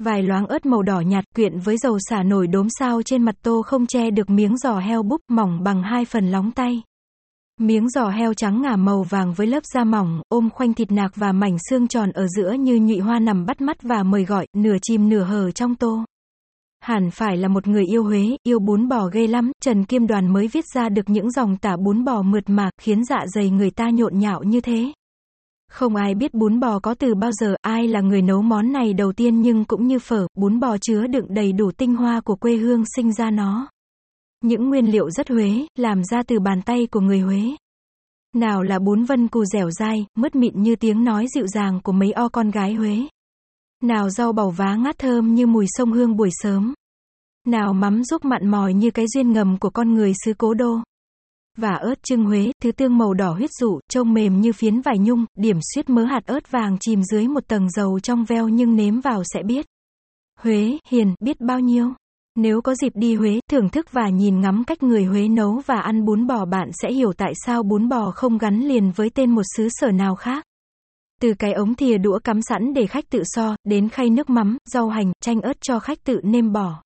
Vài 0.00 0.22
loáng 0.22 0.46
ớt 0.46 0.66
màu 0.66 0.82
đỏ 0.82 1.00
nhạt 1.00 1.24
quyện 1.34 1.58
với 1.58 1.76
dầu 1.76 1.98
xả 2.10 2.22
nổi 2.22 2.46
đốm 2.46 2.66
sao 2.78 3.02
trên 3.02 3.22
mặt 3.22 3.34
tô 3.42 3.62
không 3.66 3.86
che 3.86 4.10
được 4.10 4.30
miếng 4.30 4.56
giò 4.56 4.78
heo 4.78 5.02
búp 5.02 5.20
mỏng 5.28 5.62
bằng 5.62 5.82
hai 5.82 6.04
phần 6.04 6.30
lóng 6.30 6.50
tay. 6.50 6.82
Miếng 7.60 7.88
giò 7.88 8.08
heo 8.08 8.34
trắng 8.34 8.62
ngả 8.62 8.76
màu 8.76 9.02
vàng 9.02 9.32
với 9.32 9.46
lớp 9.46 9.62
da 9.74 9.84
mỏng, 9.84 10.22
ôm 10.28 10.50
khoanh 10.50 10.74
thịt 10.74 10.92
nạc 10.92 11.12
và 11.16 11.32
mảnh 11.32 11.56
xương 11.70 11.88
tròn 11.88 12.10
ở 12.10 12.26
giữa 12.28 12.52
như 12.52 12.78
nhụy 12.80 12.98
hoa 12.98 13.18
nằm 13.18 13.46
bắt 13.46 13.60
mắt 13.60 13.82
và 13.82 14.02
mời 14.02 14.24
gọi, 14.24 14.46
nửa 14.56 14.76
chìm 14.82 15.08
nửa 15.08 15.22
hờ 15.22 15.50
trong 15.50 15.74
tô. 15.74 16.04
Hẳn 16.82 17.10
phải 17.10 17.36
là 17.36 17.48
một 17.48 17.66
người 17.66 17.84
yêu 17.84 18.04
Huế, 18.04 18.36
yêu 18.42 18.58
bún 18.58 18.88
bò 18.88 19.06
ghê 19.12 19.26
lắm, 19.26 19.52
Trần 19.62 19.84
Kim 19.84 20.06
Đoàn 20.06 20.32
mới 20.32 20.48
viết 20.48 20.64
ra 20.74 20.88
được 20.88 21.08
những 21.08 21.30
dòng 21.30 21.56
tả 21.56 21.76
bún 21.76 22.04
bò 22.04 22.22
mượt 22.22 22.44
mà, 22.46 22.70
khiến 22.80 23.04
dạ 23.04 23.26
dày 23.34 23.50
người 23.50 23.70
ta 23.70 23.90
nhộn 23.90 24.18
nhạo 24.18 24.42
như 24.42 24.60
thế. 24.60 24.92
Không 25.70 25.96
ai 25.96 26.14
biết 26.14 26.34
bún 26.34 26.60
bò 26.60 26.78
có 26.78 26.94
từ 26.94 27.14
bao 27.14 27.32
giờ, 27.32 27.54
ai 27.62 27.88
là 27.88 28.00
người 28.00 28.22
nấu 28.22 28.42
món 28.42 28.72
này 28.72 28.92
đầu 28.92 29.12
tiên 29.12 29.40
nhưng 29.40 29.64
cũng 29.64 29.86
như 29.86 29.98
phở, 29.98 30.26
bún 30.34 30.60
bò 30.60 30.76
chứa 30.78 31.06
đựng 31.06 31.26
đầy 31.28 31.52
đủ 31.52 31.70
tinh 31.70 31.96
hoa 31.96 32.20
của 32.20 32.36
quê 32.36 32.56
hương 32.56 32.84
sinh 32.96 33.12
ra 33.12 33.30
nó. 33.30 33.68
Những 34.42 34.68
nguyên 34.68 34.92
liệu 34.92 35.10
rất 35.10 35.28
Huế, 35.28 35.66
làm 35.76 36.04
ra 36.04 36.22
từ 36.26 36.40
bàn 36.40 36.62
tay 36.62 36.86
của 36.90 37.00
người 37.00 37.20
Huế. 37.20 37.42
Nào 38.34 38.62
là 38.62 38.78
bún 38.78 39.04
vân 39.04 39.28
cù 39.28 39.44
dẻo 39.44 39.70
dai, 39.70 40.06
mứt 40.16 40.34
mịn 40.34 40.62
như 40.62 40.76
tiếng 40.76 41.04
nói 41.04 41.26
dịu 41.34 41.46
dàng 41.46 41.80
của 41.84 41.92
mấy 41.92 42.12
o 42.12 42.28
con 42.28 42.50
gái 42.50 42.74
Huế. 42.74 42.98
Nào 43.82 44.10
rau 44.10 44.32
bầu 44.32 44.50
vá 44.50 44.74
ngát 44.74 44.98
thơm 44.98 45.34
như 45.34 45.46
mùi 45.46 45.66
sông 45.68 45.92
hương 45.92 46.16
buổi 46.16 46.30
sớm. 46.32 46.74
Nào 47.46 47.72
mắm 47.72 48.04
giúp 48.04 48.24
mặn 48.24 48.48
mòi 48.48 48.74
như 48.74 48.90
cái 48.90 49.06
duyên 49.14 49.32
ngầm 49.32 49.58
của 49.58 49.70
con 49.70 49.94
người 49.94 50.12
xứ 50.24 50.32
cố 50.38 50.54
đô. 50.54 50.78
Và 51.56 51.74
ớt 51.74 51.94
trưng 52.02 52.24
Huế, 52.24 52.52
thứ 52.62 52.72
tương 52.72 52.98
màu 52.98 53.14
đỏ 53.14 53.32
huyết 53.32 53.50
dụ, 53.60 53.80
trông 53.88 54.14
mềm 54.14 54.40
như 54.40 54.52
phiến 54.52 54.80
vải 54.80 54.98
nhung, 54.98 55.26
điểm 55.38 55.58
xuyết 55.74 55.90
mớ 55.90 56.04
hạt 56.04 56.26
ớt 56.26 56.50
vàng 56.50 56.76
chìm 56.80 57.02
dưới 57.02 57.28
một 57.28 57.48
tầng 57.48 57.70
dầu 57.70 58.00
trong 58.00 58.24
veo 58.24 58.48
nhưng 58.48 58.76
nếm 58.76 59.00
vào 59.00 59.22
sẽ 59.34 59.42
biết. 59.42 59.66
Huế, 60.40 60.78
hiền, 60.88 61.14
biết 61.20 61.40
bao 61.40 61.60
nhiêu. 61.60 61.92
Nếu 62.36 62.60
có 62.62 62.74
dịp 62.74 62.92
đi 62.94 63.14
Huế, 63.14 63.40
thưởng 63.50 63.68
thức 63.68 63.86
và 63.92 64.08
nhìn 64.08 64.40
ngắm 64.40 64.64
cách 64.64 64.82
người 64.82 65.04
Huế 65.04 65.28
nấu 65.28 65.62
và 65.66 65.80
ăn 65.80 66.04
bún 66.04 66.26
bò 66.26 66.44
bạn 66.44 66.70
sẽ 66.72 66.92
hiểu 66.92 67.12
tại 67.12 67.32
sao 67.46 67.62
bún 67.62 67.88
bò 67.88 68.10
không 68.10 68.38
gắn 68.38 68.60
liền 68.60 68.92
với 68.92 69.10
tên 69.10 69.30
một 69.30 69.42
xứ 69.56 69.68
sở 69.70 69.90
nào 69.90 70.14
khác. 70.14 70.44
Từ 71.20 71.34
cái 71.38 71.52
ống 71.52 71.74
thìa 71.74 71.98
đũa 71.98 72.18
cắm 72.18 72.42
sẵn 72.42 72.74
để 72.74 72.86
khách 72.86 73.10
tự 73.10 73.22
so, 73.24 73.56
đến 73.64 73.88
khay 73.88 74.10
nước 74.10 74.30
mắm, 74.30 74.58
rau 74.72 74.88
hành, 74.88 75.12
chanh 75.20 75.40
ớt 75.40 75.60
cho 75.60 75.78
khách 75.78 76.04
tự 76.04 76.20
nêm 76.22 76.52
bỏ. 76.52 76.82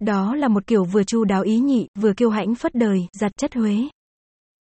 Đó 0.00 0.34
là 0.34 0.48
một 0.48 0.66
kiểu 0.66 0.84
vừa 0.84 1.04
chu 1.04 1.24
đáo 1.24 1.42
ý 1.42 1.58
nhị, 1.58 1.88
vừa 1.98 2.12
kiêu 2.12 2.30
hãnh 2.30 2.54
phất 2.54 2.74
đời, 2.74 3.06
giặt 3.12 3.32
chất 3.36 3.54
Huế. 3.54 3.76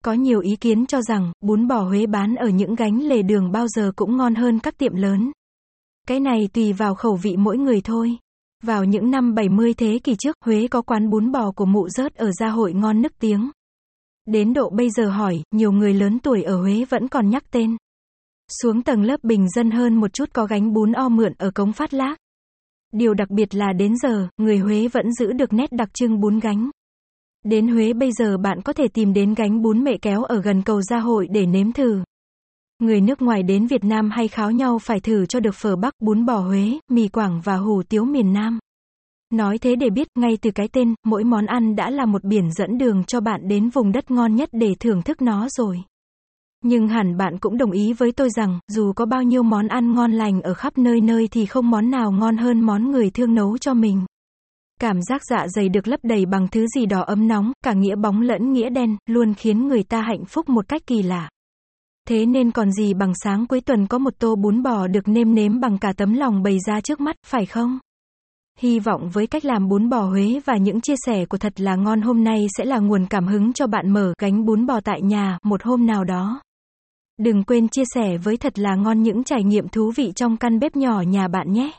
Có 0.04 0.14
nhiều 0.14 0.40
ý 0.40 0.56
kiến 0.56 0.86
cho 0.86 1.02
rằng, 1.02 1.32
bún 1.42 1.68
bò 1.68 1.84
Huế 1.84 2.06
bán 2.06 2.36
ở 2.36 2.50
những 2.50 2.76
gánh 2.76 3.02
lề 3.04 3.22
đường 3.22 3.52
bao 3.52 3.68
giờ 3.68 3.92
cũng 3.96 4.18
ngon 4.18 4.36
hơn 4.36 4.60
các 4.60 4.78
tiệm 4.78 4.96
lớn. 4.96 5.32
Cái 6.08 6.20
này 6.20 6.50
tùy 6.54 6.74
vào 6.74 6.96
khẩu 6.96 7.16
vị 7.16 7.36
mỗi 7.38 7.58
người 7.58 7.82
thôi. 7.82 8.18
Vào 8.64 8.84
những 8.84 9.12
năm 9.12 9.36
70 9.36 9.74
thế 9.74 10.00
kỷ 10.04 10.16
trước, 10.16 10.36
Huế 10.46 10.68
có 10.68 10.82
quán 10.82 11.10
bún 11.10 11.32
bò 11.32 11.52
của 11.52 11.66
mụ 11.66 11.90
rớt 11.90 12.16
ở 12.16 12.32
gia 12.32 12.48
hội 12.48 12.74
ngon 12.74 13.02
nức 13.02 13.20
tiếng. 13.20 13.52
Đến 14.26 14.54
độ 14.54 14.70
bây 14.70 14.90
giờ 14.90 15.10
hỏi, 15.10 15.44
nhiều 15.52 15.72
người 15.72 15.94
lớn 15.94 16.20
tuổi 16.20 16.44
ở 16.44 16.62
Huế 16.62 16.86
vẫn 16.90 17.08
còn 17.08 17.30
nhắc 17.30 17.44
tên. 17.52 17.78
Xuống 18.60 18.84
tầng 18.84 19.04
lớp 19.04 19.24
bình 19.24 19.50
dân 19.50 19.72
hơn 19.72 19.96
một 19.96 20.14
chút 20.14 20.30
có 20.34 20.46
gánh 20.46 20.74
bún 20.74 20.92
o 20.92 21.10
mượn 21.10 21.34
ở 21.38 21.52
cống 21.52 21.74
phát 21.74 21.94
lác. 21.94 22.18
Điều 22.94 23.14
đặc 23.14 23.30
biệt 23.30 23.56
là 23.56 23.74
đến 23.74 23.94
giờ, 23.98 24.28
người 24.38 24.58
Huế 24.58 24.88
vẫn 24.88 25.14
giữ 25.14 25.34
được 25.34 25.54
nét 25.54 25.72
đặc 25.72 25.90
trưng 25.94 26.20
bún 26.20 26.40
gánh. 26.40 26.70
Đến 27.44 27.68
Huế 27.68 27.94
bây 27.94 28.12
giờ 28.12 28.38
bạn 28.38 28.62
có 28.62 28.74
thể 28.74 28.88
tìm 28.88 29.14
đến 29.14 29.34
gánh 29.34 29.62
bún 29.62 29.84
mẹ 29.84 29.92
kéo 30.02 30.24
ở 30.24 30.42
gần 30.42 30.62
cầu 30.62 30.82
gia 30.82 31.00
hội 31.00 31.28
để 31.32 31.46
nếm 31.46 31.72
thử. 31.72 32.04
Người 32.80 33.02
nước 33.02 33.22
ngoài 33.22 33.44
đến 33.44 33.68
Việt 33.68 33.84
Nam 33.84 34.10
hay 34.10 34.28
kháo 34.28 34.52
nhau 34.52 34.80
phải 34.80 35.00
thử 35.00 35.26
cho 35.26 35.40
được 35.40 35.56
phở 35.56 35.76
Bắc, 35.76 35.94
bún 36.00 36.26
bò 36.26 36.38
Huế, 36.38 36.80
mì 36.90 37.08
Quảng 37.08 37.42
và 37.44 37.56
hủ 37.56 37.84
tiếu 37.90 38.06
miền 38.06 38.34
Nam. 38.34 38.60
Nói 39.34 39.58
thế 39.58 39.76
để 39.76 39.90
biết, 39.90 40.08
ngay 40.20 40.38
từ 40.42 40.52
cái 40.52 40.68
tên, 40.68 40.94
mỗi 41.06 41.24
món 41.24 41.46
ăn 41.46 41.76
đã 41.76 41.90
là 41.90 42.06
một 42.06 42.24
biển 42.24 42.52
dẫn 42.52 42.78
đường 42.78 43.04
cho 43.04 43.22
bạn 43.22 43.48
đến 43.48 43.70
vùng 43.70 43.92
đất 43.92 44.12
ngon 44.12 44.36
nhất 44.36 44.50
để 44.52 44.76
thưởng 44.80 45.02
thức 45.02 45.22
nó 45.22 45.48
rồi. 45.50 45.84
Nhưng 46.64 46.88
hẳn 46.88 47.18
bạn 47.18 47.38
cũng 47.40 47.58
đồng 47.58 47.72
ý 47.72 47.94
với 47.94 48.12
tôi 48.12 48.30
rằng, 48.30 48.60
dù 48.68 48.94
có 48.94 49.06
bao 49.06 49.24
nhiêu 49.24 49.44
món 49.44 49.68
ăn 49.68 49.94
ngon 49.94 50.12
lành 50.12 50.42
ở 50.42 50.54
khắp 50.54 50.78
nơi 50.78 51.02
nơi 51.02 51.28
thì 51.32 51.46
không 51.46 51.70
món 51.70 51.92
nào 51.92 52.12
ngon 52.12 52.38
hơn 52.38 52.62
món 52.62 52.92
người 52.92 53.10
thương 53.10 53.36
nấu 53.36 53.58
cho 53.58 53.74
mình. 53.74 54.06
Cảm 54.80 55.02
giác 55.02 55.22
dạ 55.30 55.48
dày 55.48 55.70
được 55.70 55.88
lấp 55.88 56.00
đầy 56.04 56.26
bằng 56.26 56.48
thứ 56.52 56.66
gì 56.76 56.86
đó 56.86 57.02
ấm 57.02 57.28
nóng, 57.28 57.52
cả 57.64 57.74
nghĩa 57.74 57.96
bóng 57.96 58.22
lẫn 58.22 58.54
nghĩa 58.54 58.70
đen, 58.70 58.98
luôn 59.06 59.34
khiến 59.34 59.68
người 59.68 59.84
ta 59.84 60.02
hạnh 60.02 60.26
phúc 60.26 60.50
một 60.50 60.68
cách 60.68 60.82
kỳ 60.88 61.04
lạ. 61.04 61.30
Thế 62.08 62.26
nên 62.26 62.52
còn 62.52 62.72
gì 62.72 62.94
bằng 62.94 63.14
sáng 63.24 63.48
cuối 63.48 63.62
tuần 63.62 63.88
có 63.88 63.98
một 63.98 64.14
tô 64.20 64.36
bún 64.36 64.64
bò 64.64 64.88
được 64.88 65.08
nêm 65.08 65.36
nếm 65.36 65.60
bằng 65.60 65.78
cả 65.78 65.94
tấm 65.98 66.14
lòng 66.14 66.44
bày 66.44 66.58
ra 66.68 66.82
trước 66.82 67.02
mắt, 67.02 67.16
phải 67.28 67.46
không? 67.46 67.80
Hy 68.60 68.80
vọng 68.80 69.10
với 69.10 69.28
cách 69.28 69.46
làm 69.46 69.68
bún 69.68 69.90
bò 69.90 70.02
Huế 70.02 70.40
và 70.46 70.58
những 70.58 70.82
chia 70.82 70.96
sẻ 71.06 71.26
của 71.26 71.38
thật 71.38 71.60
là 71.60 71.76
ngon 71.76 72.02
hôm 72.02 72.24
nay 72.24 72.48
sẽ 72.58 72.66
là 72.66 72.80
nguồn 72.80 73.06
cảm 73.10 73.28
hứng 73.28 73.54
cho 73.54 73.68
bạn 73.68 73.90
mở 73.90 74.14
gánh 74.22 74.46
bún 74.46 74.66
bò 74.66 74.80
tại 74.84 75.02
nhà 75.02 75.38
một 75.44 75.64
hôm 75.64 75.86
nào 75.86 76.04
đó. 76.04 76.42
Đừng 77.24 77.44
quên 77.44 77.68
chia 77.68 77.84
sẻ 77.96 78.18
với 78.18 78.38
thật 78.38 78.60
là 78.60 78.76
ngon 78.76 79.04
những 79.04 79.24
trải 79.24 79.44
nghiệm 79.44 79.68
thú 79.68 79.92
vị 79.96 80.12
trong 80.16 80.38
căn 80.38 80.60
bếp 80.60 80.76
nhỏ 80.76 81.02
nhà 81.02 81.28
bạn 81.28 81.54
nhé. 81.54 81.72